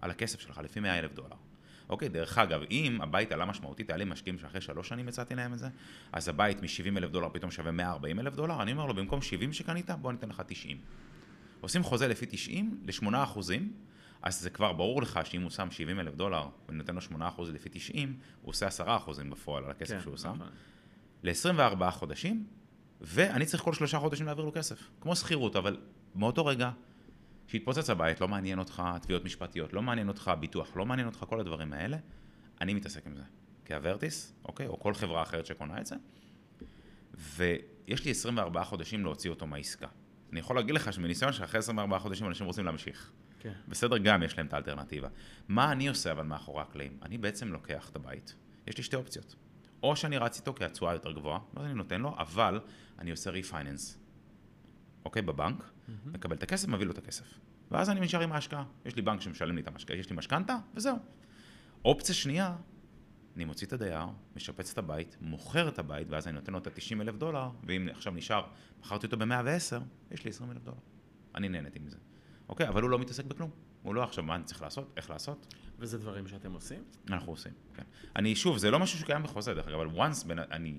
על 0.00 0.10
הכסף 0.10 0.40
שלך, 0.40 0.60
לפי 0.64 0.80
100 0.80 0.98
אלף 0.98 1.12
דולר. 1.12 1.36
אוקיי, 1.88 2.08
דרך 2.08 2.38
אגב, 2.38 2.60
אם 2.70 2.98
הבית 3.02 3.32
עלה 3.32 3.44
משמעותית, 3.44 3.90
היה 3.90 3.96
לי 3.96 4.04
משקיעים 4.04 4.38
שאחרי 4.38 4.60
שלוש 4.60 4.88
שנים 4.88 5.08
הצעתי 5.08 5.34
להם 5.34 5.52
את 5.52 5.58
זה, 5.58 5.68
אז 6.12 6.28
הבית 6.28 6.62
מ-70 6.62 6.98
אלף 6.98 7.10
דולר 7.10 7.28
פתאום 7.32 7.50
שווה 7.50 7.72
140 7.72 8.20
אלף 8.20 8.34
דולר, 8.34 8.62
אני 8.62 8.72
אומר 8.72 8.86
לו, 8.86 8.94
במקום 8.94 9.22
70 9.22 9.52
שקנית, 9.52 9.90
בוא 9.90 10.12
ניתן 10.12 10.28
לך 10.28 10.42
90. 10.46 10.78
עושים 11.60 11.82
חוזה 11.82 12.08
לפי 12.08 12.26
90 12.26 12.80
ל-8 12.84 13.22
אחוזים, 13.22 13.72
אז 14.22 14.40
זה 14.40 14.50
כבר 14.50 14.72
ברור 14.72 15.02
לך 15.02 15.20
שאם 15.24 15.42
הוא 15.42 15.50
שם 15.50 15.70
70 15.70 16.00
אלף 16.00 16.14
דולר 16.14 16.48
ואני 16.66 16.78
נותן 16.78 16.94
לו 16.94 17.00
8 17.00 17.28
אחוז 17.28 17.50
לפי 17.50 17.68
90, 17.72 18.16
הוא 18.42 18.50
עושה 18.50 18.66
10 18.66 18.96
אחוזים 18.96 19.30
בפועל 19.30 19.64
על 19.64 19.70
הכסף 19.70 19.94
כן, 19.94 20.00
שהוא 20.00 20.16
שם. 20.16 20.34
נכון. 20.34 20.48
ל-24 21.22 21.90
חודשים, 21.90 22.46
ואני 23.06 23.46
צריך 23.46 23.62
כל 23.62 23.72
שלושה 23.72 23.98
חודשים 23.98 24.26
להעביר 24.26 24.44
לו 24.44 24.52
כסף. 24.52 24.90
כמו 25.00 25.16
שכירות, 25.16 25.56
אבל 25.56 25.80
מאותו 26.14 26.46
רגע 26.46 26.70
שהתפוצץ 27.46 27.90
הבית, 27.90 28.20
לא 28.20 28.28
מעניין 28.28 28.58
אותך 28.58 28.82
תביעות 29.02 29.24
משפטיות, 29.24 29.72
לא 29.72 29.82
מעניין 29.82 30.08
אותך 30.08 30.32
ביטוח, 30.40 30.76
לא 30.76 30.86
מעניין 30.86 31.08
אותך 31.08 31.24
כל 31.28 31.40
הדברים 31.40 31.72
האלה, 31.72 31.96
אני 32.60 32.74
מתעסק 32.74 33.06
עם 33.06 33.16
זה. 33.16 33.22
כאברטיס, 33.64 34.34
אוקיי? 34.44 34.66
או 34.66 34.80
כל 34.80 34.94
חברה 34.94 35.22
אחרת 35.22 35.46
שקונה 35.46 35.80
את 35.80 35.86
זה. 35.86 35.96
ויש 37.14 38.04
לי 38.04 38.10
24 38.10 38.64
חודשים 38.64 39.04
להוציא 39.04 39.30
אותו 39.30 39.46
מהעסקה. 39.46 39.86
אני 40.32 40.40
יכול 40.40 40.56
להגיד 40.56 40.74
לך 40.74 40.92
שמניסיון 40.92 41.32
שאחרי 41.32 41.58
24 41.58 41.98
חודשים 41.98 42.26
אנשים 42.26 42.46
רוצים 42.46 42.64
להמשיך. 42.64 43.12
כן. 43.40 43.52
בסדר, 43.68 43.98
גם 43.98 44.22
יש 44.22 44.38
להם 44.38 44.46
את 44.46 44.52
האלטרנטיבה. 44.52 45.08
מה 45.48 45.72
אני 45.72 45.88
עושה 45.88 46.12
אבל 46.12 46.22
מאחורי 46.22 46.62
הקלעים? 46.62 46.98
אני 47.02 47.18
בעצם 47.18 47.52
לוקח 47.52 47.88
את 47.90 47.96
הבית, 47.96 48.34
יש 48.66 48.76
לי 48.76 48.82
שתי 48.82 48.96
אופציות. 48.96 49.34
או 49.84 49.96
שאני 49.96 50.18
רץ 50.18 50.38
איתו 50.38 50.54
כי 50.54 50.64
התשואה 50.64 50.92
יותר 50.92 51.12
גבוהה, 51.12 51.38
ואז 51.54 51.66
אני 51.66 51.74
נותן 51.74 52.00
לו, 52.00 52.14
אבל 52.18 52.60
אני 52.98 53.10
עושה 53.10 53.30
refinance. 53.30 53.98
אוקיי? 55.04 55.22
בבנק, 55.22 55.62
mm-hmm. 55.62 55.90
מקבל 56.06 56.36
את 56.36 56.42
הכסף, 56.42 56.68
מביא 56.68 56.86
לו 56.86 56.92
את 56.92 56.98
הכסף. 56.98 57.24
ואז 57.70 57.90
אני 57.90 58.00
נשאר 58.00 58.20
עם 58.20 58.32
ההשקעה. 58.32 58.64
יש 58.84 58.96
לי 58.96 59.02
בנק 59.02 59.20
שמשלם 59.20 59.56
לי 59.56 59.62
את 59.62 59.68
ההשקעה, 59.68 59.96
יש 59.96 60.10
לי 60.10 60.16
משכנתה, 60.16 60.56
וזהו. 60.74 60.96
אופציה 61.84 62.14
שנייה, 62.14 62.56
אני 63.36 63.44
מוציא 63.44 63.66
את 63.66 63.72
הדייר, 63.72 64.06
משפץ 64.36 64.72
את 64.72 64.78
הבית, 64.78 65.16
מוכר 65.20 65.68
את 65.68 65.78
הבית, 65.78 66.06
ואז 66.10 66.26
אני 66.28 66.34
נותן 66.34 66.52
לו 66.52 66.58
את 66.58 66.66
ה-90 66.66 67.00
אלף 67.00 67.16
דולר, 67.16 67.50
ואם 67.66 67.88
עכשיו 67.90 68.12
נשאר, 68.12 68.46
מכרתי 68.80 69.06
אותו 69.06 69.16
ב-110, 69.18 69.82
יש 70.10 70.24
לי 70.24 70.30
20 70.30 70.50
אלף 70.50 70.62
דולר. 70.62 70.78
אני 71.34 71.48
נהניתי 71.48 71.78
מזה. 71.78 71.98
אוקיי, 72.48 72.68
אבל 72.68 72.82
הוא 72.82 72.90
לא 72.90 72.98
מתעסק 72.98 73.24
בכלום. 73.24 73.50
הוא 73.84 73.94
לא 73.94 74.02
עכשיו, 74.02 74.24
מה 74.24 74.34
אני 74.34 74.44
צריך 74.44 74.62
לעשות, 74.62 74.92
איך 74.96 75.10
לעשות. 75.10 75.54
וזה 75.78 75.98
דברים 75.98 76.26
שאתם 76.26 76.52
עושים? 76.52 76.82
אנחנו 77.10 77.32
עושים, 77.32 77.52
כן. 77.74 77.82
אני, 78.16 78.36
שוב, 78.36 78.58
זה 78.58 78.70
לא 78.70 78.78
משהו 78.78 78.98
שקיים 78.98 79.22
בחוזה, 79.22 79.54
דרך 79.54 79.68
אגב, 79.68 79.80
אבל 79.80 79.88
once 79.88 80.26
בן, 80.26 80.38
אני, 80.38 80.74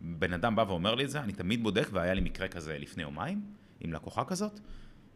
בן 0.00 0.32
אדם 0.32 0.56
בא 0.56 0.64
ואומר 0.68 0.94
לי 0.94 1.04
את 1.04 1.10
זה, 1.10 1.20
אני 1.20 1.32
תמיד 1.32 1.62
בודק, 1.62 1.88
והיה 1.92 2.14
לי 2.14 2.20
מקרה 2.20 2.48
כזה 2.48 2.78
לפני 2.78 3.02
יומיים, 3.02 3.44
עם 3.80 3.92
לקוחה 3.92 4.24
כזאת. 4.24 4.60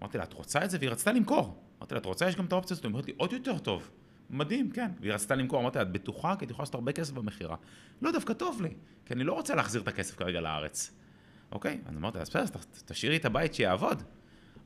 אמרתי 0.03 0.19
לה, 0.19 0.25
את 0.25 0.33
רוצה 0.33 0.65
את 0.65 0.71
זה? 0.71 0.79
והיא 0.81 0.91
רצתה 0.91 1.13
למכור. 1.13 1.63
אמרתי 1.79 1.95
לה, 1.95 2.01
את 2.01 2.07
רוצה? 2.07 2.29
יש 2.29 2.37
גם 2.37 2.45
את 2.45 2.53
האופציה 2.53 2.75
הזאת. 2.75 2.85
היא 2.85 2.91
אומרת 2.91 3.07
לי, 3.07 3.15
עוד 3.17 3.33
יותר 3.33 3.59
טוב. 3.59 3.91
מדהים, 4.31 4.71
כן. 4.71 4.91
והיא 5.01 5.13
רצתה 5.13 5.35
למכור, 5.35 5.61
אמרתי 5.61 5.79
לה, 5.79 5.83
את 5.83 5.93
בטוחה? 5.93 6.37
כי 6.39 6.45
את 6.45 6.51
יכולה 6.51 6.63
לעשות 6.63 6.75
הרבה 6.75 6.93
כסף 6.93 7.13
במכירה. 7.13 7.57
לא, 8.03 8.13
דווקא 8.13 8.33
טוב 8.33 8.63
לי, 8.63 8.75
כי 9.07 9.15
אני 9.15 9.25
לא 9.25 9.33
רוצה 9.33 9.55
להחזיר 9.55 9.83
את 9.83 9.89
הכסף 9.89 10.17
כרגע 10.17 10.41
לארץ. 10.41 10.93
אוקיי? 11.53 11.81
אז 11.87 11.97
אמרתי 11.97 12.19
לה, 12.19 12.23
אז 12.23 12.31
בסדר, 12.31 12.61
תשאירי 12.85 13.17
את 13.17 13.25
הבית 13.25 13.55
שיעבוד. 13.55 14.03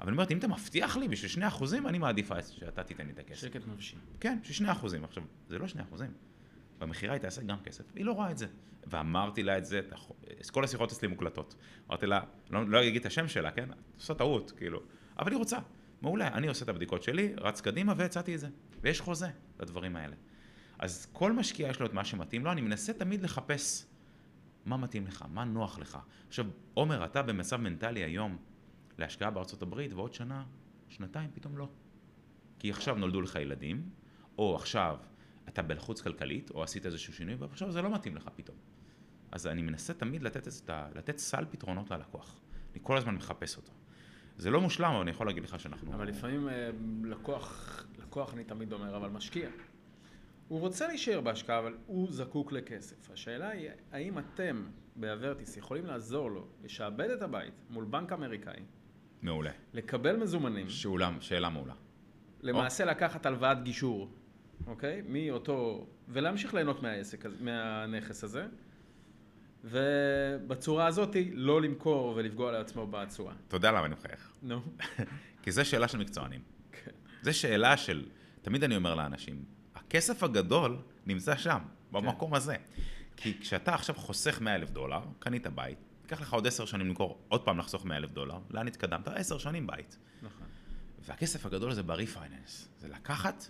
אבל 0.00 0.08
אני 0.08 0.12
אומרת, 0.12 0.30
אם 0.30 0.38
אתה 0.38 0.48
מבטיח 0.48 0.96
לי 0.96 1.08
בשביל 1.08 1.30
שני 1.30 1.48
אחוזים, 1.48 1.86
אני 1.86 1.98
מעדיפה 1.98 2.42
שאתה 2.42 2.82
תיתן 2.82 3.06
לי 3.06 3.12
את 3.12 3.18
הכסף. 3.18 3.40
שקט 3.40 3.60
נפשי. 3.66 3.96
כן, 4.20 4.38
בשביל 4.40 4.56
שני 4.56 4.72
אחוזים. 4.72 5.04
עכשיו, 5.04 5.22
זה 5.48 5.58
לא 5.58 5.68
שני 5.68 5.82
אחוזים. 5.82 6.10
במכירה 6.78 7.12
היא 7.12 7.20
תעשה 7.20 7.42
גם 7.42 7.60
כסף, 7.60 7.84
היא 7.94 8.04
לא 8.04 8.12
רואה 8.12 8.30
את 8.30 8.38
זה. 8.38 8.46
ואמרתי 8.86 9.42
לה 9.42 9.58
את 9.58 9.64
זה, 9.64 9.80
כל 10.50 10.64
השיחות 10.64 10.92
אצלי 10.92 11.08
מוקלטות. 11.08 11.54
אמרתי 11.88 12.06
לה, 12.06 12.20
לא, 12.50 12.68
לא 12.68 12.82
אגיד 12.88 13.00
את 13.00 13.06
השם 13.06 13.28
שלה, 13.28 13.50
כן? 13.50 13.68
עושה 13.96 14.14
טעות, 14.14 14.50
כאילו. 14.50 14.82
אבל 15.18 15.30
היא 15.30 15.38
רוצה. 15.38 15.58
מעולה, 16.02 16.28
אני 16.28 16.48
עושה 16.48 16.64
את 16.64 16.68
הבדיקות 16.68 17.02
שלי, 17.02 17.34
רץ 17.36 17.60
קדימה 17.60 17.94
והצעתי 17.96 18.34
את 18.34 18.40
זה. 18.40 18.48
ויש 18.82 19.00
חוזה 19.00 19.28
לדברים 19.60 19.96
האלה. 19.96 20.16
אז 20.78 21.06
כל 21.12 21.32
משקיע 21.32 21.68
יש 21.68 21.80
לו 21.80 21.86
את 21.86 21.92
מה 21.92 22.04
שמתאים 22.04 22.44
לו, 22.44 22.52
אני 22.52 22.60
מנסה 22.60 22.92
תמיד 22.92 23.22
לחפש 23.22 23.86
מה 24.66 24.76
מתאים 24.76 25.06
לך, 25.06 25.24
מה 25.32 25.44
נוח 25.44 25.78
לך. 25.78 25.98
עכשיו, 26.28 26.46
עומר, 26.74 27.04
אתה 27.04 27.22
במצב 27.22 27.56
מנטלי 27.56 28.00
היום 28.00 28.36
להשקעה 29.00 29.30
בארצות 29.30 29.62
הברית, 29.62 29.92
ועוד 29.92 30.14
שנה, 30.14 30.44
שנתיים, 30.88 31.30
פתאום 31.34 31.58
לא. 31.58 31.68
כי 32.58 32.70
עכשיו 32.70 32.94
נולדו 32.94 33.20
לך 33.20 33.34
ילדים, 33.34 33.90
או 34.38 34.56
עכשיו 34.56 34.98
אתה 35.48 35.62
בלחוץ 35.62 36.00
כלכלית, 36.00 36.50
או 36.50 36.62
עשית 36.62 36.86
איזשהו 36.86 37.12
שינוי, 37.12 37.34
ועכשיו 37.34 37.72
זה 37.72 37.82
לא 37.82 37.94
מתאים 37.94 38.16
לך 38.16 38.28
פתאום. 38.36 38.56
אז 39.32 39.46
אני 39.46 39.62
מנסה 39.62 39.94
תמיד 39.94 40.22
לתת, 40.22 40.48
לתת 40.94 41.18
סל 41.18 41.44
פתרונות 41.50 41.90
ללקוח. 41.90 42.40
אני 42.72 42.80
כל 42.82 42.96
הזמן 42.96 43.14
מחפש 43.14 43.56
אותו. 43.56 43.72
זה 44.36 44.50
לא 44.50 44.60
מושלם, 44.60 44.90
אבל 44.90 45.00
אני 45.00 45.10
יכול 45.10 45.26
להגיד 45.26 45.44
לך 45.44 45.60
שאנחנו... 45.60 45.94
אבל 45.94 46.08
לפעמים 46.08 46.48
אה, 46.48 46.70
לקוח, 47.04 47.86
לקוח 47.98 48.34
אני 48.34 48.44
תמיד 48.44 48.72
אומר, 48.72 48.96
אבל 48.96 49.08
משקיע. 49.08 49.48
הוא 50.48 50.60
רוצה 50.60 50.86
להישאר 50.86 51.20
בהשקעה, 51.20 51.58
אבל 51.58 51.76
הוא 51.86 52.12
זקוק 52.12 52.52
לכסף. 52.52 53.10
השאלה 53.10 53.48
היא, 53.48 53.70
האם 53.92 54.18
אתם 54.18 54.66
באברטיס 54.96 55.56
יכולים 55.56 55.86
לעזור 55.86 56.30
לו 56.30 56.46
לשעבד 56.62 57.10
את 57.10 57.22
הבית 57.22 57.54
מול 57.70 57.84
בנק 57.84 58.12
אמריקאי? 58.12 58.62
מעולה. 59.22 59.50
לקבל 59.72 60.16
מזומנים. 60.16 60.68
שאולה, 60.68 61.10
שאלה 61.20 61.48
מעולה. 61.48 61.74
למעשה 62.42 62.84
או. 62.84 62.90
לקחת 62.90 63.26
הלוואת 63.26 63.62
גישור, 63.62 64.10
אוקיי? 64.66 65.02
מאותו... 65.08 65.86
ולהמשיך 66.08 66.54
ליהנות 66.54 66.82
מהעסק, 66.82 67.24
מהנכס 67.40 68.24
הזה. 68.24 68.46
ובצורה 69.64 70.86
הזאת 70.86 71.16
לא 71.32 71.62
למכור 71.62 72.12
ולפגוע 72.16 72.52
לעצמו 72.52 72.86
בתשואה. 72.86 73.34
אתה 73.48 73.56
יודע 73.56 73.72
למה 73.72 73.86
אני 73.86 73.94
מחייך. 73.94 74.32
נו. 74.42 74.60
כי 75.42 75.52
זו 75.52 75.64
שאלה 75.64 75.88
של 75.88 75.98
מקצוענים. 75.98 76.40
כן. 76.72 76.90
זו 77.22 77.38
שאלה 77.38 77.76
של, 77.76 78.04
תמיד 78.42 78.64
אני 78.64 78.76
אומר 78.76 78.94
לאנשים, 78.94 79.44
הכסף 79.74 80.22
הגדול 80.22 80.76
נמצא 81.06 81.36
שם, 81.36 81.58
במקום 81.92 82.30
כן. 82.30 82.36
הזה. 82.36 82.56
כי 83.16 83.40
כשאתה 83.40 83.74
עכשיו 83.74 83.94
חוסך 83.94 84.40
100 84.40 84.54
אלף 84.54 84.70
דולר, 84.70 85.00
קנית 85.18 85.46
בית, 85.46 85.78
ייקח 86.10 86.22
לך 86.22 86.32
עוד 86.32 86.46
עשר 86.46 86.64
שנים 86.64 86.86
למכור, 86.88 87.18
עוד 87.28 87.44
פעם 87.44 87.58
לחסוך 87.58 87.84
100 87.84 87.96
אלף 87.96 88.10
דולר, 88.10 88.38
לאן 88.50 88.68
התקדמת? 88.68 89.08
עשר 89.08 89.38
שנים 89.38 89.66
בית. 89.66 89.98
נכון. 90.22 90.46
והכסף 91.00 91.46
הגדול 91.46 91.72
זה 91.72 91.82
ב-refinance, 91.82 92.50
זה 92.78 92.88
לקחת 92.88 93.44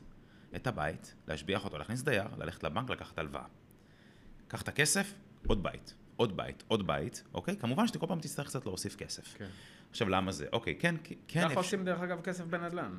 את 0.56 0.66
הבית, 0.66 1.14
להשביח 1.28 1.64
אותו, 1.64 1.78
להכניס 1.78 2.02
דייר, 2.02 2.24
ללכת 2.38 2.64
לבנק, 2.64 2.90
לקחת 2.90 3.18
הלוואה. 3.18 3.44
קח 4.48 4.62
את 4.62 4.68
הכסף, 4.68 5.14
עוד 5.46 5.62
בית. 5.62 5.94
עוד 6.16 6.36
בית, 6.36 6.64
עוד 6.68 6.86
בית, 6.86 7.24
אוקיי? 7.34 7.56
כמובן 7.56 7.86
שאתה 7.86 7.98
כל 7.98 8.06
פעם 8.06 8.20
תצטרך 8.20 8.46
קצת 8.46 8.66
להוסיף 8.66 8.96
כסף. 8.96 9.34
כן. 9.36 9.48
עכשיו, 9.90 10.08
למה 10.08 10.32
זה? 10.32 10.46
אוקיי, 10.52 10.76
כן, 10.78 10.94
כן. 11.28 11.48
ככה 11.48 11.54
עושים 11.54 11.84
דרך 11.84 12.00
אגב 12.00 12.20
כסף 12.20 12.44
בנדל"ן. 12.44 12.98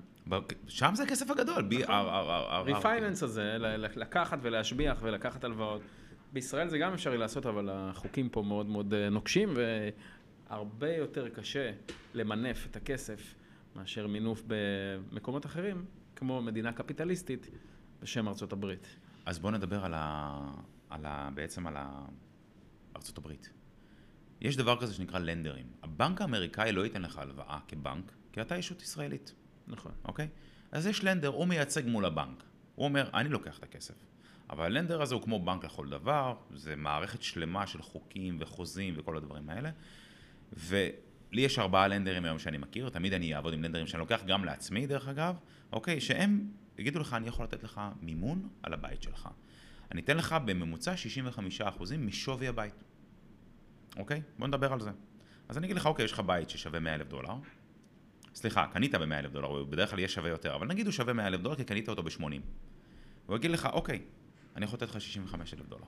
שם 0.68 0.92
זה 0.96 1.04
הכסף 1.04 1.32
הגדול. 1.32 1.70
refinance 2.66 3.24
הזה, 3.24 3.58
לקחת 3.96 4.40
ולהשביח 4.42 4.98
ולקחת 5.02 5.44
הלוואות. 5.44 5.82
בישראל 6.34 6.68
זה 6.68 6.78
גם 6.78 6.94
אפשרי 6.94 7.18
לעשות, 7.18 7.46
אבל 7.46 7.70
החוקים 7.72 8.30
פה 8.30 8.42
מאוד 8.42 8.66
מאוד 8.66 8.94
אה, 8.94 9.10
נוקשים, 9.10 9.54
והרבה 10.50 10.96
יותר 10.96 11.30
קשה 11.30 11.72
למנף 12.14 12.68
את 12.72 12.76
הכסף 12.76 13.36
מאשר 13.76 14.08
מינוף 14.08 14.44
במקומות 14.48 15.46
אחרים, 15.46 15.86
כמו 16.16 16.42
מדינה 16.42 16.74
קפיטליסטית 16.74 17.50
בשם 18.02 18.28
ארצות 18.28 18.54
הברית. 18.54 18.88
אז 19.26 19.40
בואו 19.40 19.54
נדבר 19.54 19.86
על 19.86 19.94
ה... 19.96 20.40
על 20.90 21.06
ה... 21.06 21.30
בעצם 21.34 21.68
על 21.68 21.78
ה... 21.78 22.06
ארצות 22.96 23.18
הברית. 23.18 23.50
יש 24.42 24.58
דבר 24.58 24.82
כזה 24.82 24.94
שנקרא 24.94 25.20
לנדרים. 25.20 25.66
הבנק 25.84 26.22
האמריקאי 26.22 26.72
לא 26.72 26.82
ייתן 26.82 27.02
לך 27.02 27.18
הלוואה 27.18 27.60
כבנק, 27.68 28.12
כי 28.32 28.42
אתה 28.42 28.58
ישות 28.58 28.82
ישראלית. 28.82 29.34
נכון. 29.68 29.92
אוקיי? 30.06 30.28
אז 30.72 30.88
יש 30.88 31.04
לנדר, 31.04 31.28
הוא 31.28 31.48
מייצג 31.48 31.86
מול 31.86 32.06
הבנק. 32.06 32.44
הוא 32.76 32.86
אומר, 32.86 33.10
אני 33.14 33.30
לוקח 33.30 33.58
את 33.58 33.64
הכסף. 33.64 33.94
אבל 34.52 34.66
הלנדר 34.66 35.02
הזה 35.02 35.16
הוא 35.16 35.24
כמו 35.24 35.46
בנק 35.46 35.66
לכל 35.66 35.90
דבר, 35.90 36.36
זה 36.54 36.76
מערכת 36.76 37.22
שלמה 37.22 37.68
של 37.68 37.82
חוקים 37.82 38.38
וחוזים 38.40 38.94
וכל 38.98 39.18
הדברים 39.18 39.50
האלה. 39.50 39.70
ולי 40.54 41.42
יש 41.42 41.60
ארבעה 41.60 41.88
לנדרים 41.88 42.26
היום 42.26 42.40
שאני 42.40 42.58
מכיר, 42.58 42.90
תמיד 42.90 43.14
אני 43.14 43.36
אעבוד 43.36 43.54
עם 43.54 43.64
לנדרים 43.64 43.88
שאני 43.88 44.00
לוקח 44.00 44.24
גם 44.28 44.46
לעצמי 44.46 44.88
דרך 44.88 45.08
אגב, 45.08 45.36
אוקיי? 45.74 46.02
שהם 46.02 46.52
יגידו 46.78 47.00
לך, 47.00 47.14
אני 47.14 47.28
יכול 47.28 47.46
לתת 47.46 47.64
לך 47.64 47.82
מימון 48.02 48.50
על 48.64 48.74
הבית 48.74 49.04
שלך. 49.04 49.30
אני 49.92 50.02
אתן 50.02 50.18
לך 50.18 50.36
בממוצע 50.46 50.94
65% 51.68 51.98
משווי 51.98 52.48
הבית. 52.48 52.84
אוקיי? 53.98 54.22
בוא 54.40 54.48
נדבר 54.48 54.74
על 54.74 54.80
זה. 54.80 54.92
אז 55.50 55.58
אני 55.58 55.66
אגיד 55.66 55.76
לך, 55.76 55.86
אוקיי, 55.86 56.06
יש 56.06 56.12
לך 56.12 56.20
בית 56.20 56.50
ששווה 56.50 56.80
100 56.80 56.96
אלף 56.96 57.08
דולר. 57.08 57.34
סליחה, 58.36 58.68
קנית 58.68 58.96
ב-100 58.96 59.14
אלף 59.14 59.32
דולר, 59.32 59.48
הוא 59.48 59.68
בדרך 59.68 59.90
כלל 59.90 60.00
יהיה 60.00 60.10
שווה 60.10 60.30
יותר, 60.30 60.56
אבל 60.56 60.68
נגיד 60.68 60.86
הוא 60.86 60.92
שווה 60.92 61.14
100 61.14 61.28
אלף 61.28 61.42
דולר 61.42 61.56
כי 61.56 61.64
קנית 61.64 61.90
אותו 61.90 62.04
ב-80. 62.04 62.24
הוא 63.26 63.36
יגיד 63.36 63.52
לך, 63.52 63.66
אוקיי, 63.66 64.02
אני 64.56 64.66
יכול 64.66 64.78
לתת 64.78 64.90
לך 64.90 65.02
65 65.02 65.54
אלף 65.54 65.68
דולר. 65.68 65.84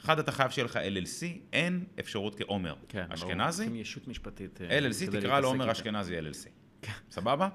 אחד, 0.00 0.18
אתה 0.18 0.32
חייב 0.32 0.50
שיהיה 0.50 0.64
לך 0.64 0.76
LLC, 0.76 1.26
אין 1.52 1.84
אפשרות 2.00 2.34
כעומר 2.34 2.74
כן, 2.88 3.06
אשכנזי. 3.12 3.66
כן, 3.66 3.74
ישות 3.74 4.08
משפטית. 4.08 4.60
אה, 4.60 4.78
LLC, 4.78 5.10
תקרא 5.12 5.40
לו 5.40 5.48
עומר 5.48 5.72
אשכנזי 5.72 6.18
LLC. 6.18 6.48
כן. 6.82 6.92
סבבה? 7.10 7.48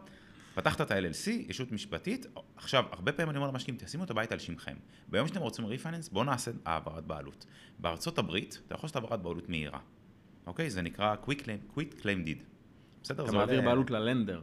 פתחת 0.56 0.82
את 0.82 0.91
ה-LLC, 0.91 1.30
ישות 1.30 1.72
משפטית, 1.72 2.25
עכשיו, 2.56 2.84
הרבה 2.91 3.12
פעמים 3.12 3.30
אני 3.30 3.38
אומר 3.38 3.48
למשקיעים, 3.48 3.77
תשימו 3.80 4.03
את 4.03 4.10
הבית 4.10 4.32
על 4.32 4.39
שמכם. 4.39 4.75
ביום 5.08 5.27
שאתם 5.27 5.39
רוצים 5.39 5.65
ריפייננס, 5.65 6.10
בואו 6.10 6.24
נעשה 6.24 6.51
העברת 6.65 7.06
בעלות. 7.06 7.46
בארצות 7.80 8.18
הברית, 8.18 8.60
אתה 8.68 8.75
יכול 8.75 8.88
לעשות 8.88 8.96
העברת 8.96 9.22
בעלות 9.22 9.50
מהירה. 9.50 9.80
אוקיי? 10.48 10.70
זה 10.70 10.82
נקרא 10.82 11.15
quick 11.25 11.39
claim, 11.39 11.77
quick 11.77 12.01
claim 12.01 12.27
deed. 12.27 12.44
בסדר? 13.03 13.24
אתה 13.24 13.32
מעביר 13.32 13.62
בעלות 13.62 13.91
ללנדר. 13.91 14.41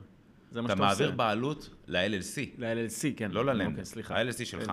זה 0.50 0.62
מה 0.62 0.68
שאתה 0.68 0.82
עושה. 0.82 0.92
אתה 0.92 1.02
מעביר 1.02 1.16
בעלות 1.16 1.70
ל-LLC. 1.86 2.40
ל-LLC, 2.58 3.16
כן. 3.16 3.30
לא 3.30 3.44
ללנדר. 3.44 3.70
אוקיי, 3.70 3.84
סליחה. 3.84 4.16
ה-LLC 4.16 4.44
שלך. 4.44 4.72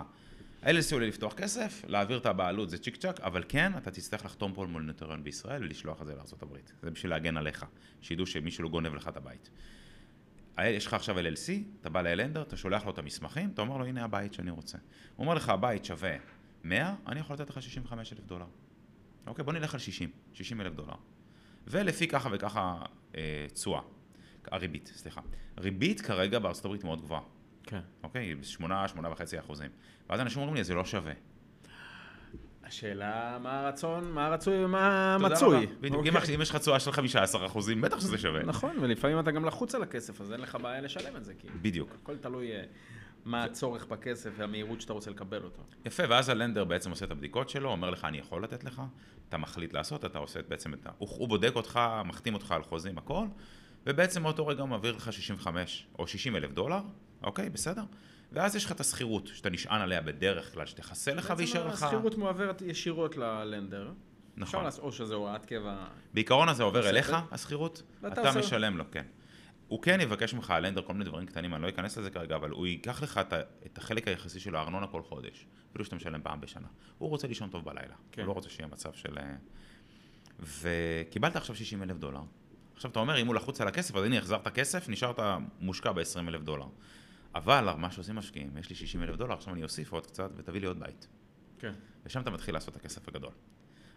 ה-LLC 0.66 0.94
עולה 0.94 1.08
לפתוח 1.08 1.34
כסף, 1.34 1.84
להעביר 1.88 2.18
את 2.18 2.26
הבעלות 2.26 2.70
זה 2.70 2.78
צ'יק 2.78 2.96
צ'אק, 2.96 3.20
אבל 3.20 3.44
כן, 3.50 3.78
אתה 3.78 3.92
תצטרך 3.92 4.26
לחתום 4.26 4.54
פה 4.54 4.66
מול 4.66 4.82
נוטריון 4.82 5.24
בישראל 5.24 5.64
ולשלוח 5.64 6.02
את 6.02 6.08
זה 6.08 6.16
לארה"ב. 6.16 6.58
זה 6.82 6.92
בשביל 6.92 7.12
להגן 7.12 7.38
עליך, 7.38 7.66
שידעו 8.02 8.26
שמישהו 8.26 8.64
לא 8.64 8.70
גונב 8.70 8.96
לך 8.96 9.08
את 9.08 9.18
הבית. 9.18 9.50
יש 10.60 10.88
לך 10.88 10.94
עכשיו 10.94 11.20
LLC, 11.20 11.52
אתה 11.82 11.90
בא 11.90 12.02
לאלנדר, 12.02 12.42
אתה 12.42 12.58
שולח 12.58 12.86
לו 12.86 12.92
את 12.92 12.98
המסמכים, 12.98 13.50
אתה 13.54 13.62
אומר 13.62 13.78
לו, 13.78 13.86
הנה 13.86 14.04
הבית 14.04 14.34
שאני 14.34 14.52
רוצה. 14.52 14.78
הוא 15.16 15.26
אומר 15.26 15.36
לך, 15.36 15.50
הבית 15.50 15.86
שווה 15.86 16.16
100, 16.64 16.96
אני 17.08 17.20
יכול 17.20 17.34
לתת 17.34 17.50
לך 17.50 17.62
65 17.62 18.14
אלף 18.14 18.26
דולר. 18.26 18.48
אוקיי, 19.28 19.46
בוא 19.46 19.54
נלך 19.54 19.74
על 19.74 19.80
60, 19.80 20.10
60 20.34 20.62
אלף 20.62 20.74
דולר. 20.74 20.96
ולפי 21.68 22.08
ככה 22.08 22.30
וככה 22.32 22.86
אה, 23.16 23.46
תשואה, 23.54 23.80
אה, 23.80 23.86
הריבית, 24.52 24.92
סליחה. 24.96 25.22
ריבית 25.58 26.02
כרגע 26.02 26.38
הברית 26.38 26.84
מאוד 26.84 27.02
גבוהה. 27.02 27.35
כן. 27.66 27.80
אוקיי, 28.04 28.36
8, 28.44 28.88
8 28.88 29.12
וחצי 29.12 29.40
אחוזים. 29.40 29.70
ואז 30.10 30.20
אנשים 30.20 30.42
אומרים 30.42 30.56
לי, 30.56 30.64
זה 30.64 30.74
לא 30.74 30.86
שווה. 30.86 31.14
השאלה 32.64 33.38
מה 33.42 33.60
הרצון, 33.60 34.12
מה 34.12 34.26
הרצוי 34.26 34.66
ומה 34.66 35.16
המצוי. 35.16 35.68
בדיוק, 35.80 36.06
אוקיי. 36.16 36.36
אם 36.36 36.42
יש 36.42 36.50
לך 36.50 36.56
תשואה 36.56 36.80
של 36.80 36.92
15 36.92 37.46
אחוזים, 37.46 37.82
בטח 37.82 38.00
שזה 38.00 38.18
שווה. 38.18 38.44
נכון, 38.44 38.78
ולפעמים 38.82 39.20
אתה 39.20 39.32
גם 39.32 39.46
לחוץ 39.46 39.76
על 39.76 39.84
הכסף, 39.84 40.22
אז 40.22 40.32
אין 40.32 40.42
לך 40.42 40.58
בעיה 40.62 40.82
לשלם 40.82 41.16
את 41.16 41.26
זה. 41.26 41.34
בדיוק. 41.62 41.92
הכל 42.04 42.18
תלוי 42.18 42.52
אה, 42.52 42.64
מה 43.26 43.44
הצורך 43.44 43.86
בכסף 43.86 44.30
והמהירות 44.38 44.82
שאתה 44.82 44.94
רוצה 44.94 45.12
לקבל 45.12 45.44
אותו. 45.44 45.62
יפה, 45.86 46.04
ואז 46.10 46.30
הלנדר 46.30 46.64
בעצם 46.64 46.90
עושה 46.90 47.06
את 47.06 47.12
הבדיקות 47.12 47.50
שלו, 47.50 47.70
אומר 47.70 47.90
לך, 47.90 48.06
אני 48.06 48.18
יכול 48.18 48.44
לתת 48.44 48.64
לך, 48.64 48.82
אתה 49.30 49.38
מחליט 49.38 49.74
לעשות, 49.74 50.06
אתה 50.06 50.18
עושה 50.18 50.40
בעצם 50.48 50.74
את 50.74 50.86
ה... 50.86 50.90
הוא 50.98 51.28
בודק 51.28 51.52
אותך, 51.56 51.80
מחתים 52.06 52.34
אותך 52.34 52.52
על 52.52 52.64
חוזים, 52.64 52.98
הכל, 52.98 53.26
ובעצם 53.86 54.24
מאותו 54.24 54.48
רגע 54.48 54.62
הוא 54.62 54.70
מעביר 54.70 54.96
לך 54.96 55.14
65 55.14 55.88
או 56.00 56.08
60 56.08 56.36
אלף 56.36 56.52
דולר, 56.52 56.82
אוקיי, 57.26 57.50
בסדר? 57.50 57.84
ואז 58.32 58.56
יש 58.56 58.66
לך 58.66 58.72
את 58.72 58.80
השכירות, 58.80 59.28
שאתה 59.28 59.50
נשען 59.50 59.82
עליה 59.82 60.02
בדרך 60.02 60.54
כלל, 60.54 60.66
שתכסה 60.66 61.14
לך 61.14 61.34
ויישאר 61.38 61.68
לך... 61.68 61.72
בעצם 61.72 61.86
השכירות 61.86 62.18
מועברת 62.18 62.62
ישירות 62.62 63.18
ללנדר. 63.18 63.92
נכון. 64.38 64.64
לעשות, 64.64 64.84
או 64.84 64.92
שזה 64.92 65.14
הוראת 65.16 65.46
קבע... 65.46 65.86
בעיקרון 66.14 66.50
הזה 66.50 66.64
עובר 66.64 66.90
אליך, 66.90 67.16
השכירות, 67.32 67.84
אתה 68.08 68.22
עושה... 68.22 68.40
משלם 68.40 68.78
לו, 68.78 68.84
כן. 68.92 69.06
הוא 69.68 69.82
כן 69.82 70.02
יבקש 70.02 70.34
ממך 70.34 70.52
הלנדר 70.52 70.82
כל 70.82 70.94
מיני 70.94 71.06
דברים 71.06 71.26
קטנים, 71.26 71.54
אני 71.54 71.64
לא 71.64 71.70
אכנס 71.70 71.98
לזה 71.98 72.10
כרגע, 72.10 72.36
אבל 72.36 72.50
הוא 72.50 72.68
ייקח 72.68 73.04
לך 73.04 73.20
את 73.66 73.78
החלק 73.78 74.08
היחסי 74.08 74.40
של 74.40 74.56
הארנונה 74.56 74.88
כל 74.88 75.02
חודש, 75.04 75.46
אפילו 75.70 75.86
שאתה 75.86 75.96
משלם 75.96 76.22
פעם 76.24 76.42
בשנה. 76.42 76.68
הוא 76.98 77.10
רוצה 77.10 77.28
לישון 77.28 77.50
טוב 77.50 77.66
בלילה, 77.66 77.96
כן. 78.12 78.22
הוא 78.22 78.28
לא 78.28 78.34
רוצה 78.34 78.50
שיהיה 78.50 78.68
מצב 78.68 78.94
של... 78.94 79.18
אה, 79.18 79.36
וקיבלת 80.40 81.36
עכשיו 81.36 81.56
60 81.56 81.84
אלף 81.84 81.98
דולר. 81.98 82.22
עכשיו 82.76 82.92
אתה 82.92 83.00
אומר, 83.00 83.22
אם 83.22 83.28
הוא 83.28 83.36
לחוץ 83.36 83.62
על 83.62 83.68
הכסף, 83.68 83.96
אז 83.96 84.04
הנה 84.04 84.18
החזרת 84.18 84.48
כסף, 84.48 84.90
נשארת 84.90 85.20
מושקע 85.60 85.92
ב-20 85.92 86.28
אלף 86.28 86.42
דולר. 86.42 86.68
אבל 87.36 87.70
מה 87.78 87.92
שעושים 87.92 88.16
משקיעים, 88.16 88.58
יש 88.58 88.70
לי 88.70 88.76
60 88.76 89.04
אלף 89.04 89.16
דולר, 89.16 89.34
עכשיו 89.34 89.54
אני 89.54 89.64
אוסיף 89.64 89.92
עוד 89.92 90.08
קצת 90.08 90.30
ותביא 90.36 90.62
לי 90.62 90.68
עוד 90.68 90.80
בית. 90.80 91.08
כן. 91.60 91.74
ושם 92.06 92.22
אתה 92.22 92.30
מתחיל 92.30 92.54
לעשות 92.54 92.76
את 92.76 92.80
הכסף 92.80 93.08
הגדול. 93.08 93.32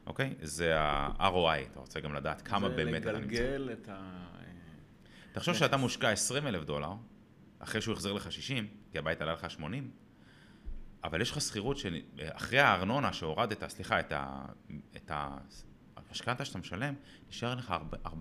אוקיי? 0.06 0.34
זה 0.42 0.80
ה-ROI, 0.80 1.70
אתה 1.72 1.80
רוצה 1.80 2.00
גם 2.00 2.14
לדעת 2.14 2.42
כמה 2.42 2.68
באמת 2.68 3.02
אתה 3.02 3.12
נמצא. 3.12 3.36
זה 3.36 3.58
לגלגל 3.58 3.70
את 3.72 3.88
ה... 3.88 4.26
תחשוב 5.32 5.54
שאתה 5.54 5.76
מושקע 5.76 6.10
20 6.10 6.46
אלף 6.46 6.64
דולר, 6.64 6.92
אחרי 7.58 7.80
שהוא 7.80 7.92
החזיר 7.92 8.12
לך 8.12 8.32
60, 8.32 8.66
כי 8.92 8.98
הבית 8.98 9.20
עלה 9.20 9.32
לך 9.32 9.50
80, 9.50 9.90
אבל 11.04 11.20
יש 11.20 11.30
לך 11.30 11.40
שכירות 11.40 11.76
שאחרי 11.76 12.58
הארנונה 12.58 13.12
שהורדת, 13.12 13.68
סליחה, 13.68 14.00
את, 14.00 14.12
ה... 14.12 14.44
את 14.96 15.10
המשכנתה 15.96 16.44
שאתה 16.44 16.58
משלם, 16.58 16.94
נשאר 17.28 17.54
לך 17.54 17.74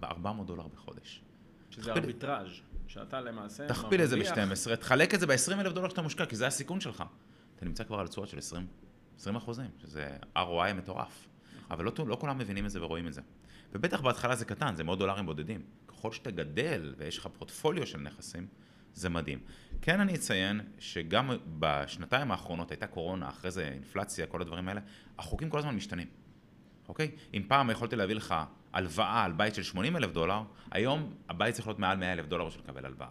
400 0.04 0.48
דולר 0.48 0.68
בחודש. 0.68 1.22
שזה 1.70 1.94
ארביטראז', 1.94 2.62
שאתה 2.88 3.22
למעשה... 3.22 3.68
תכפיל 3.68 4.04
את 4.04 4.10
זה 4.10 4.18
ב-12, 4.18 4.76
תחלק 4.76 5.14
את 5.14 5.20
זה 5.20 5.28
ב-20 5.28 5.54
אלף 5.54 5.74
דולר 5.74 5.90
שאתה 5.90 6.02
מושקע, 6.02 6.26
כי 6.26 6.36
זה 6.36 6.48
הסיכון 6.48 6.82
שלך. 6.82 7.04
אתה 7.56 7.66
נמצא 7.66 7.84
כבר 7.84 8.00
על 8.00 8.08
תשואות 8.08 8.30
של 8.30 8.38
20, 8.38 8.68
20 9.20 9.36
אחוזים, 9.36 9.70
שזה 9.82 10.18
ROI 10.38 10.74
מטורף. 10.76 11.28
אבל 11.72 11.86
לא, 11.86 11.92
לא 12.08 12.18
כולם 12.20 12.38
מבינים 12.38 12.66
את 12.66 12.72
זה 12.72 12.84
ורואים 12.84 13.08
את 13.08 13.14
זה. 13.14 13.22
ובטח 13.72 14.02
בהתחלה 14.02 14.36
זה 14.36 14.46
קטן, 14.46 14.76
זה 14.76 14.84
מאות 14.84 15.00
דולרים 15.00 15.26
בודדים. 15.26 15.62
ככל 15.88 16.12
שאתה 16.12 16.32
גדל 16.32 16.94
ויש 16.98 17.18
לך 17.18 17.28
פורטפוליו 17.28 17.88
של 17.88 17.98
נכסים, 17.98 18.48
זה 18.94 19.10
מדהים. 19.10 19.40
כן 19.82 20.00
אני 20.00 20.16
אציין 20.16 20.62
שגם 20.80 21.32
בשנתיים 21.60 22.32
האחרונות 22.32 22.72
הייתה 22.72 22.88
קורונה, 22.88 23.30
אחרי 23.30 23.52
זה 23.52 23.68
אינפלציה, 23.68 24.28
כל 24.28 24.42
הדברים 24.42 24.68
האלה, 24.68 24.82
החוקים 25.18 25.50
כל 25.50 25.60
הזמן 25.60 25.76
משתנים, 25.76 26.08
אוקיי? 26.88 27.12
אם 27.34 27.44
פעם 27.48 27.70
יכולתי 27.70 27.96
להביא 27.96 28.16
לך 28.16 28.36
הלוואה 28.74 29.24
על 29.24 29.32
בית 29.32 29.56
של 29.56 29.64
80 29.64 29.96
אלף 29.96 30.12
דולר, 30.12 30.42
היום 30.72 31.14
הבית 31.30 31.56
צריך 31.56 31.68
להיות 31.68 31.80
מעל 31.80 31.98
100 31.98 32.14
אלף 32.14 32.26
דולר 32.26 32.46
בשביל 32.46 32.64
לקבל 32.64 32.86
הלוואה. 32.86 33.10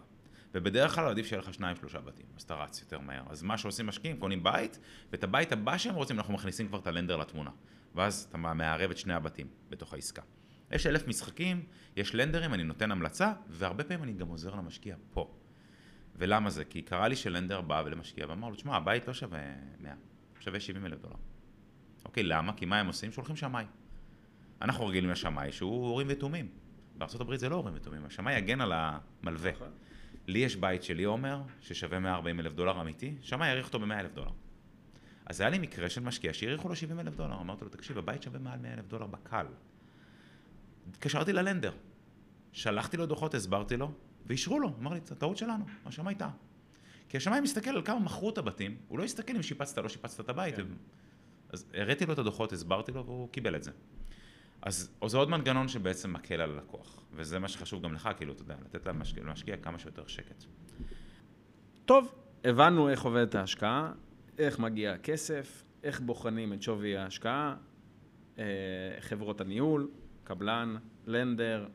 ובדרך 0.53 0.95
כלל 0.95 1.07
עדיף 1.07 1.25
שיהיה 1.25 1.41
לך 1.41 1.53
שניים 1.53 1.75
שלושה 1.75 1.99
בתים, 1.99 2.25
אז 2.37 2.41
אתה 2.43 2.55
רץ 2.55 2.81
יותר 2.81 2.99
מהר. 2.99 3.23
אז 3.29 3.43
מה 3.43 3.57
שעושים 3.57 3.87
משקיעים, 3.87 4.17
קונים 4.17 4.43
בית, 4.43 4.79
ואת 5.11 5.23
הבית 5.23 5.51
הבא 5.51 5.77
שהם 5.77 5.95
רוצים, 5.95 6.17
אנחנו 6.17 6.33
מכניסים 6.33 6.67
כבר 6.67 6.79
את 6.79 6.87
הלנדר 6.87 7.17
לתמונה. 7.17 7.51
ואז 7.95 8.27
אתה 8.29 8.37
מערב 8.37 8.91
את 8.91 8.97
שני 8.97 9.13
הבתים 9.13 9.47
בתוך 9.69 9.93
העסקה. 9.93 10.21
יש 10.71 10.87
אלף 10.87 11.07
משחקים, 11.07 11.65
יש 11.95 12.15
לנדרים, 12.15 12.53
אני 12.53 12.63
נותן 12.63 12.91
המלצה, 12.91 13.33
והרבה 13.49 13.83
פעמים 13.83 14.03
אני 14.03 14.13
גם 14.13 14.27
עוזר 14.27 14.55
למשקיע 14.55 14.95
פה. 15.11 15.33
ולמה 16.15 16.49
זה? 16.49 16.65
כי 16.65 16.81
קרה 16.81 17.07
לי 17.07 17.15
שלנדר 17.15 17.61
בא 17.61 17.83
ולמשקיע 17.85 18.25
ואמר 18.29 18.49
לו, 18.49 18.55
תשמע, 18.55 18.75
הבית 18.75 19.07
לא 19.07 19.13
שווה 19.13 19.39
100, 19.79 19.93
שווה 20.39 20.59
70 20.59 20.85
אלף 20.85 21.01
דולר. 21.01 21.15
אוקיי, 22.05 22.23
למה? 22.23 22.53
כי 22.53 22.65
מה 22.65 22.79
הם 22.79 22.87
עושים? 22.87 23.11
שולחים 23.11 23.35
שמאי. 23.35 23.65
אנחנו 24.61 24.85
רגילים 24.85 25.09
לשמאי 25.09 25.51
שהוא 25.51 25.87
הורים 25.87 26.07
ותומים. 26.09 26.47
בארה"ב 26.97 27.35
זה 27.35 27.49
לא 27.49 27.55
הורים 27.55 27.73
ותומים, 27.75 28.05
השמאי 28.05 28.37
יגן 28.37 28.61
על 28.61 28.73
המלווה. 28.75 29.51
נכון. 29.51 29.71
לי 30.27 30.39
יש 30.39 30.55
בית 30.55 30.83
שלי, 30.83 31.03
עומר, 31.03 31.41
ששווה 31.61 31.99
140 31.99 32.39
אלף 32.39 32.53
דולר 32.53 32.81
אמיתי, 32.81 33.15
שמאי 33.21 33.47
יעריך 33.47 33.67
אותו 33.67 33.79
ב-100 33.79 33.93
אלף 33.93 34.13
דולר. 34.13 34.31
אז 35.25 35.41
היה 35.41 35.49
לי 35.49 35.59
מקרה 35.59 35.89
של 35.89 36.01
משקיע 36.01 36.33
שהעריכו 36.33 36.69
לו 36.69 36.75
70 36.75 36.99
אלף 36.99 37.15
דולר, 37.15 37.41
אמרתי 37.41 37.65
לו, 37.65 37.69
תקשיב, 37.69 37.97
הבית 37.97 38.23
שווה 38.23 38.39
מעל 38.39 38.59
100 38.59 38.73
אלף 38.73 38.87
דולר 38.87 39.07
בקל. 39.07 39.45
התקשרתי 40.89 41.33
ללנדר, 41.33 41.71
שלחתי 42.51 42.97
לו 42.97 43.05
דוחות, 43.05 43.33
הסברתי 43.33 43.77
לו, 43.77 43.91
ואישרו 44.25 44.59
לו, 44.59 44.73
אמר 44.79 44.93
לי, 44.93 44.99
טעות 45.01 45.37
שלנו, 45.37 45.65
השמאי 45.85 46.15
טעה. 46.15 46.31
כי 47.09 47.17
השמאי 47.17 47.41
מסתכל 47.41 47.69
על 47.69 47.81
כמה 47.85 47.99
מכרו 47.99 48.29
את 48.29 48.37
הבתים, 48.37 48.77
הוא 48.87 48.99
לא 48.99 49.03
הסתכל 49.03 49.35
אם 49.35 49.43
שיפצת 49.43 49.77
לא 49.77 49.89
שיפצת 49.89 50.19
את 50.19 50.29
הבית. 50.29 50.55
כן. 50.55 50.63
אז 51.49 51.65
הראיתי 51.73 52.05
לו 52.05 52.13
את 52.13 52.19
הדוחות, 52.19 52.53
הסברתי 52.53 52.91
לו, 52.91 53.05
והוא 53.05 53.29
קיבל 53.29 53.55
את 53.55 53.63
זה. 53.63 53.71
אז 54.61 54.91
זה 55.05 55.17
עוד 55.17 55.29
מנגנון 55.29 55.67
שבעצם 55.67 56.13
מקל 56.13 56.41
על 56.41 56.51
הלקוח, 56.51 57.01
וזה 57.13 57.39
מה 57.39 57.47
שחשוב 57.47 57.83
גם 57.83 57.93
לך, 57.93 58.09
כאילו, 58.17 58.33
אתה 58.33 58.41
יודע, 58.41 58.55
לתת 58.65 58.85
למשקיע, 58.85 59.23
למשקיע 59.23 59.57
כמה 59.57 59.79
שיותר 59.79 60.07
שקט. 60.07 60.43
טוב, 61.85 62.15
הבנו 62.43 62.89
איך 62.89 63.01
עובדת 63.01 63.35
ההשקעה, 63.35 63.91
איך 64.37 64.59
מגיע 64.59 64.93
הכסף, 64.93 65.63
איך 65.83 65.99
בוחנים 65.99 66.53
את 66.53 66.61
שווי 66.61 66.97
ההשקעה, 66.97 67.55
אה, 68.39 68.43
חברות 68.99 69.41
הניהול, 69.41 69.89
קבלן, 70.23 70.75
לנדר 71.07 71.67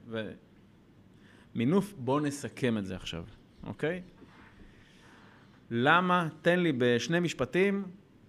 ומינוף. 1.55 1.95
בואו 1.99 2.21
נסכם 2.21 2.79
את 2.79 2.87
זה 2.87 2.97
עכשיו, 2.97 3.25
אוקיי? 3.63 4.03
למה, 5.71 6.29
תן 6.43 6.61
לי 6.61 6.73
בשני 6.79 7.21
משפטים, 7.21 7.85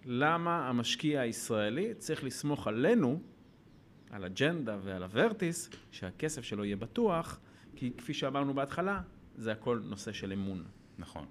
למה 0.05 0.69
המשקיע 0.69 1.21
הישראלי 1.21 1.93
צריך 1.93 2.23
לסמוך 2.23 2.67
עלינו, 2.67 3.21
על 4.13 4.25
אג'נדה 4.25 4.77
ועל 4.83 5.03
הוורטיס, 5.03 5.69
שהכסף 5.91 6.41
שלו 6.41 6.65
יהיה 6.65 6.75
בטוח, 6.75 7.39
כי 7.75 7.91
כפי 7.97 8.13
שאמרנו 8.13 8.53
בהתחלה, 8.53 9.01
זה 9.35 9.51
הכל 9.51 9.81
נושא 9.83 10.11
של 10.11 10.31
אמון. 10.31 10.63
נכון. 10.97 11.25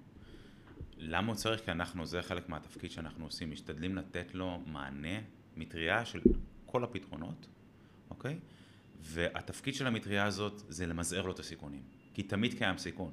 למה 0.99 1.27
הוא 1.27 1.37
צריך? 1.37 1.65
כי 1.65 1.71
אנחנו, 1.71 2.07
זה 2.07 2.23
חלק 2.23 2.49
מהתפקיד 2.49 2.91
שאנחנו 2.91 3.25
עושים, 3.25 3.51
משתדלים 3.51 3.97
לתת 3.97 4.35
לו 4.35 4.63
מענה, 4.67 5.19
מטריה 5.57 6.05
של 6.05 6.21
כל 6.67 6.85
הפתרונות, 6.85 7.47
אוקיי? 8.11 8.39
והתפקיד 9.01 9.75
של 9.75 9.87
המטריה 9.87 10.25
הזאת 10.25 10.63
זה 10.69 10.87
למזער 10.87 11.27
לו 11.27 11.33
את 11.33 11.39
הסיכונים, 11.39 11.83
כי 12.15 12.23
תמיד 12.23 12.55
קיים 12.59 12.79
סיכון, 12.79 13.13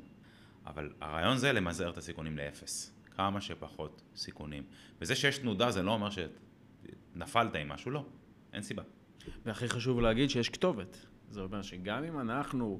אבל 0.66 0.94
הרעיון 1.02 1.38
זה 1.38 1.52
למזער 1.52 1.90
את 1.90 1.98
הסיכונים 1.98 2.38
לאפס, 2.38 2.94
כמה 3.16 3.42
שפחות 3.42 4.02
סיכונים. 4.16 4.64
וזה 5.02 5.16
שיש 5.16 5.38
תנודה 5.38 5.72
זה 5.72 5.82
לא 5.82 5.92
אומר 5.92 6.10
שנפלת 6.10 7.56
עם 7.56 7.70
משהו, 7.70 7.92
לא, 7.92 8.06
אין 8.54 8.62
סיבה. 8.62 8.84
והכי 9.46 9.70
חשוב 9.70 10.00
להגיד 10.00 10.30
שיש 10.30 10.50
כתובת. 10.50 11.06
זה 11.30 11.42
אומר 11.42 11.62
שגם 11.62 12.04
אם 12.04 12.20
אנחנו 12.20 12.80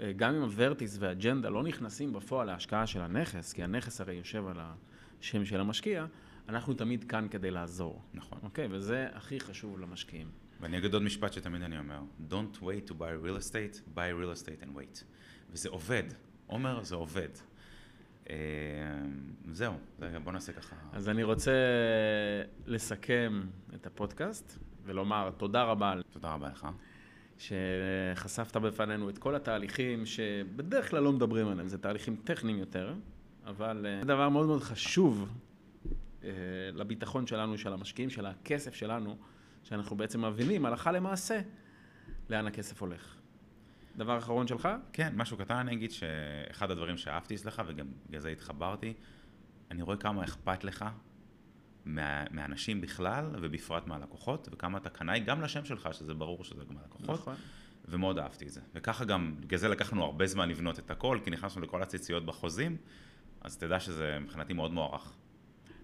אה, 0.00 0.12
גם 0.16 0.34
אם 0.34 0.42
הוורטיס 0.42 0.96
והאג'נדה 1.00 1.48
לא 1.48 1.62
נכנסים 1.62 2.12
בפועל 2.12 2.46
להשקעה 2.46 2.86
של 2.86 3.00
הנכס, 3.00 3.52
כי 3.52 3.62
הנכס 3.62 4.00
הרי 4.00 4.14
יושב 4.14 4.46
על 4.46 4.56
השם 5.20 5.44
של 5.44 5.60
המשקיע, 5.60 6.06
אנחנו 6.48 6.74
תמיד 6.74 7.04
כאן 7.04 7.26
כדי 7.30 7.50
לעזור. 7.50 8.02
נכון. 8.14 8.38
אוקיי, 8.42 8.68
וזה 8.70 9.06
הכי 9.12 9.40
חשוב 9.40 9.78
למשקיעים. 9.78 10.30
ואני 10.60 10.78
אגיד 10.78 10.94
עוד 10.94 11.02
משפט 11.02 11.32
שתמיד 11.32 11.62
אני 11.62 11.78
אומר, 11.78 12.00
Don't 12.30 12.56
wait 12.60 12.90
to 12.90 12.92
buy 12.92 13.26
real 13.26 13.38
estate, 13.38 13.80
buy 13.94 14.22
real 14.22 14.38
estate 14.38 14.64
and 14.64 14.76
wait. 14.76 15.04
וזה 15.50 15.68
עובד. 15.68 16.02
עומר, 16.46 16.84
זה 16.84 16.94
עובד. 16.94 17.28
אה, 18.30 18.36
זהו, 19.52 19.74
בוא 20.24 20.32
נעשה 20.32 20.52
ככה. 20.52 20.76
אז 20.92 21.08
אני 21.08 21.22
רוצה 21.22 21.52
לסכם 22.66 23.42
את 23.74 23.86
הפודקאסט 23.86 24.58
ולומר 24.84 25.30
תודה 25.36 25.62
רבה. 25.62 25.94
תודה 26.10 26.34
רבה 26.34 26.48
לך. 26.48 26.66
שחשפת 27.38 28.56
בפנינו 28.56 29.10
את 29.10 29.18
כל 29.18 29.34
התהליכים 29.34 30.06
שבדרך 30.06 30.90
כלל 30.90 31.02
לא 31.02 31.12
מדברים 31.12 31.48
עליהם, 31.48 31.68
זה 31.68 31.78
תהליכים 31.78 32.16
טכניים 32.24 32.58
יותר, 32.58 32.94
אבל 33.46 33.86
אה, 33.86 34.00
זה 34.00 34.06
דבר 34.06 34.28
מאוד 34.28 34.46
מאוד 34.46 34.62
חשוב 34.62 35.28
אה, 36.24 36.30
לביטחון 36.74 37.26
שלנו, 37.26 37.58
של 37.58 37.72
המשקיעים, 37.72 38.10
של 38.10 38.26
הכסף 38.26 38.74
שלנו, 38.74 39.16
שאנחנו 39.62 39.96
בעצם 39.96 40.24
מבינים 40.24 40.66
הלכה 40.66 40.92
למעשה 40.92 41.40
לאן 42.30 42.46
הכסף 42.46 42.80
הולך. 42.82 43.16
דבר 43.96 44.18
אחרון 44.18 44.46
שלך? 44.46 44.68
כן, 44.92 45.12
משהו 45.16 45.36
קטן 45.36 45.54
אני 45.54 45.72
אגיד 45.72 45.90
שאחד 45.90 46.70
הדברים 46.70 46.96
שאהבתי 46.96 47.34
אצלך 47.34 47.62
וגם 47.66 47.86
בגלל 48.08 48.20
זה 48.20 48.28
התחברתי, 48.28 48.94
אני 49.70 49.82
רואה 49.82 49.96
כמה 49.96 50.24
אכפת 50.24 50.64
לך 50.64 50.84
מה, 51.84 52.24
מהאנשים 52.30 52.80
בכלל, 52.80 53.24
ובפרט 53.42 53.86
מהלקוחות, 53.86 54.48
וכמה 54.52 54.78
אתה 54.78 54.90
קנאי 54.90 55.20
גם 55.20 55.42
לשם 55.42 55.64
שלך, 55.64 55.88
שזה 55.92 56.14
ברור 56.14 56.44
שזה 56.44 56.64
גם 56.70 56.76
הלקוחות. 56.82 57.20
נכון. 57.20 57.34
ומאוד 57.88 58.18
אהבתי 58.18 58.46
את 58.46 58.50
זה. 58.50 58.60
וככה 58.74 59.04
גם, 59.04 59.34
בגלל 59.40 59.58
זה 59.58 59.68
לקחנו 59.68 60.04
הרבה 60.04 60.26
זמן 60.26 60.48
לבנות 60.48 60.78
את 60.78 60.90
הכל, 60.90 61.18
כי 61.24 61.30
נכנסנו 61.30 61.62
לכל 61.62 61.82
הציציות 61.82 62.26
בחוזים, 62.26 62.76
אז 63.40 63.56
תדע 63.56 63.80
שזה 63.80 64.18
מבחינתי 64.20 64.52
מאוד 64.52 64.72
מוערך. 64.72 65.12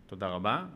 תודה 0.06 0.28
רבה. 0.28 0.66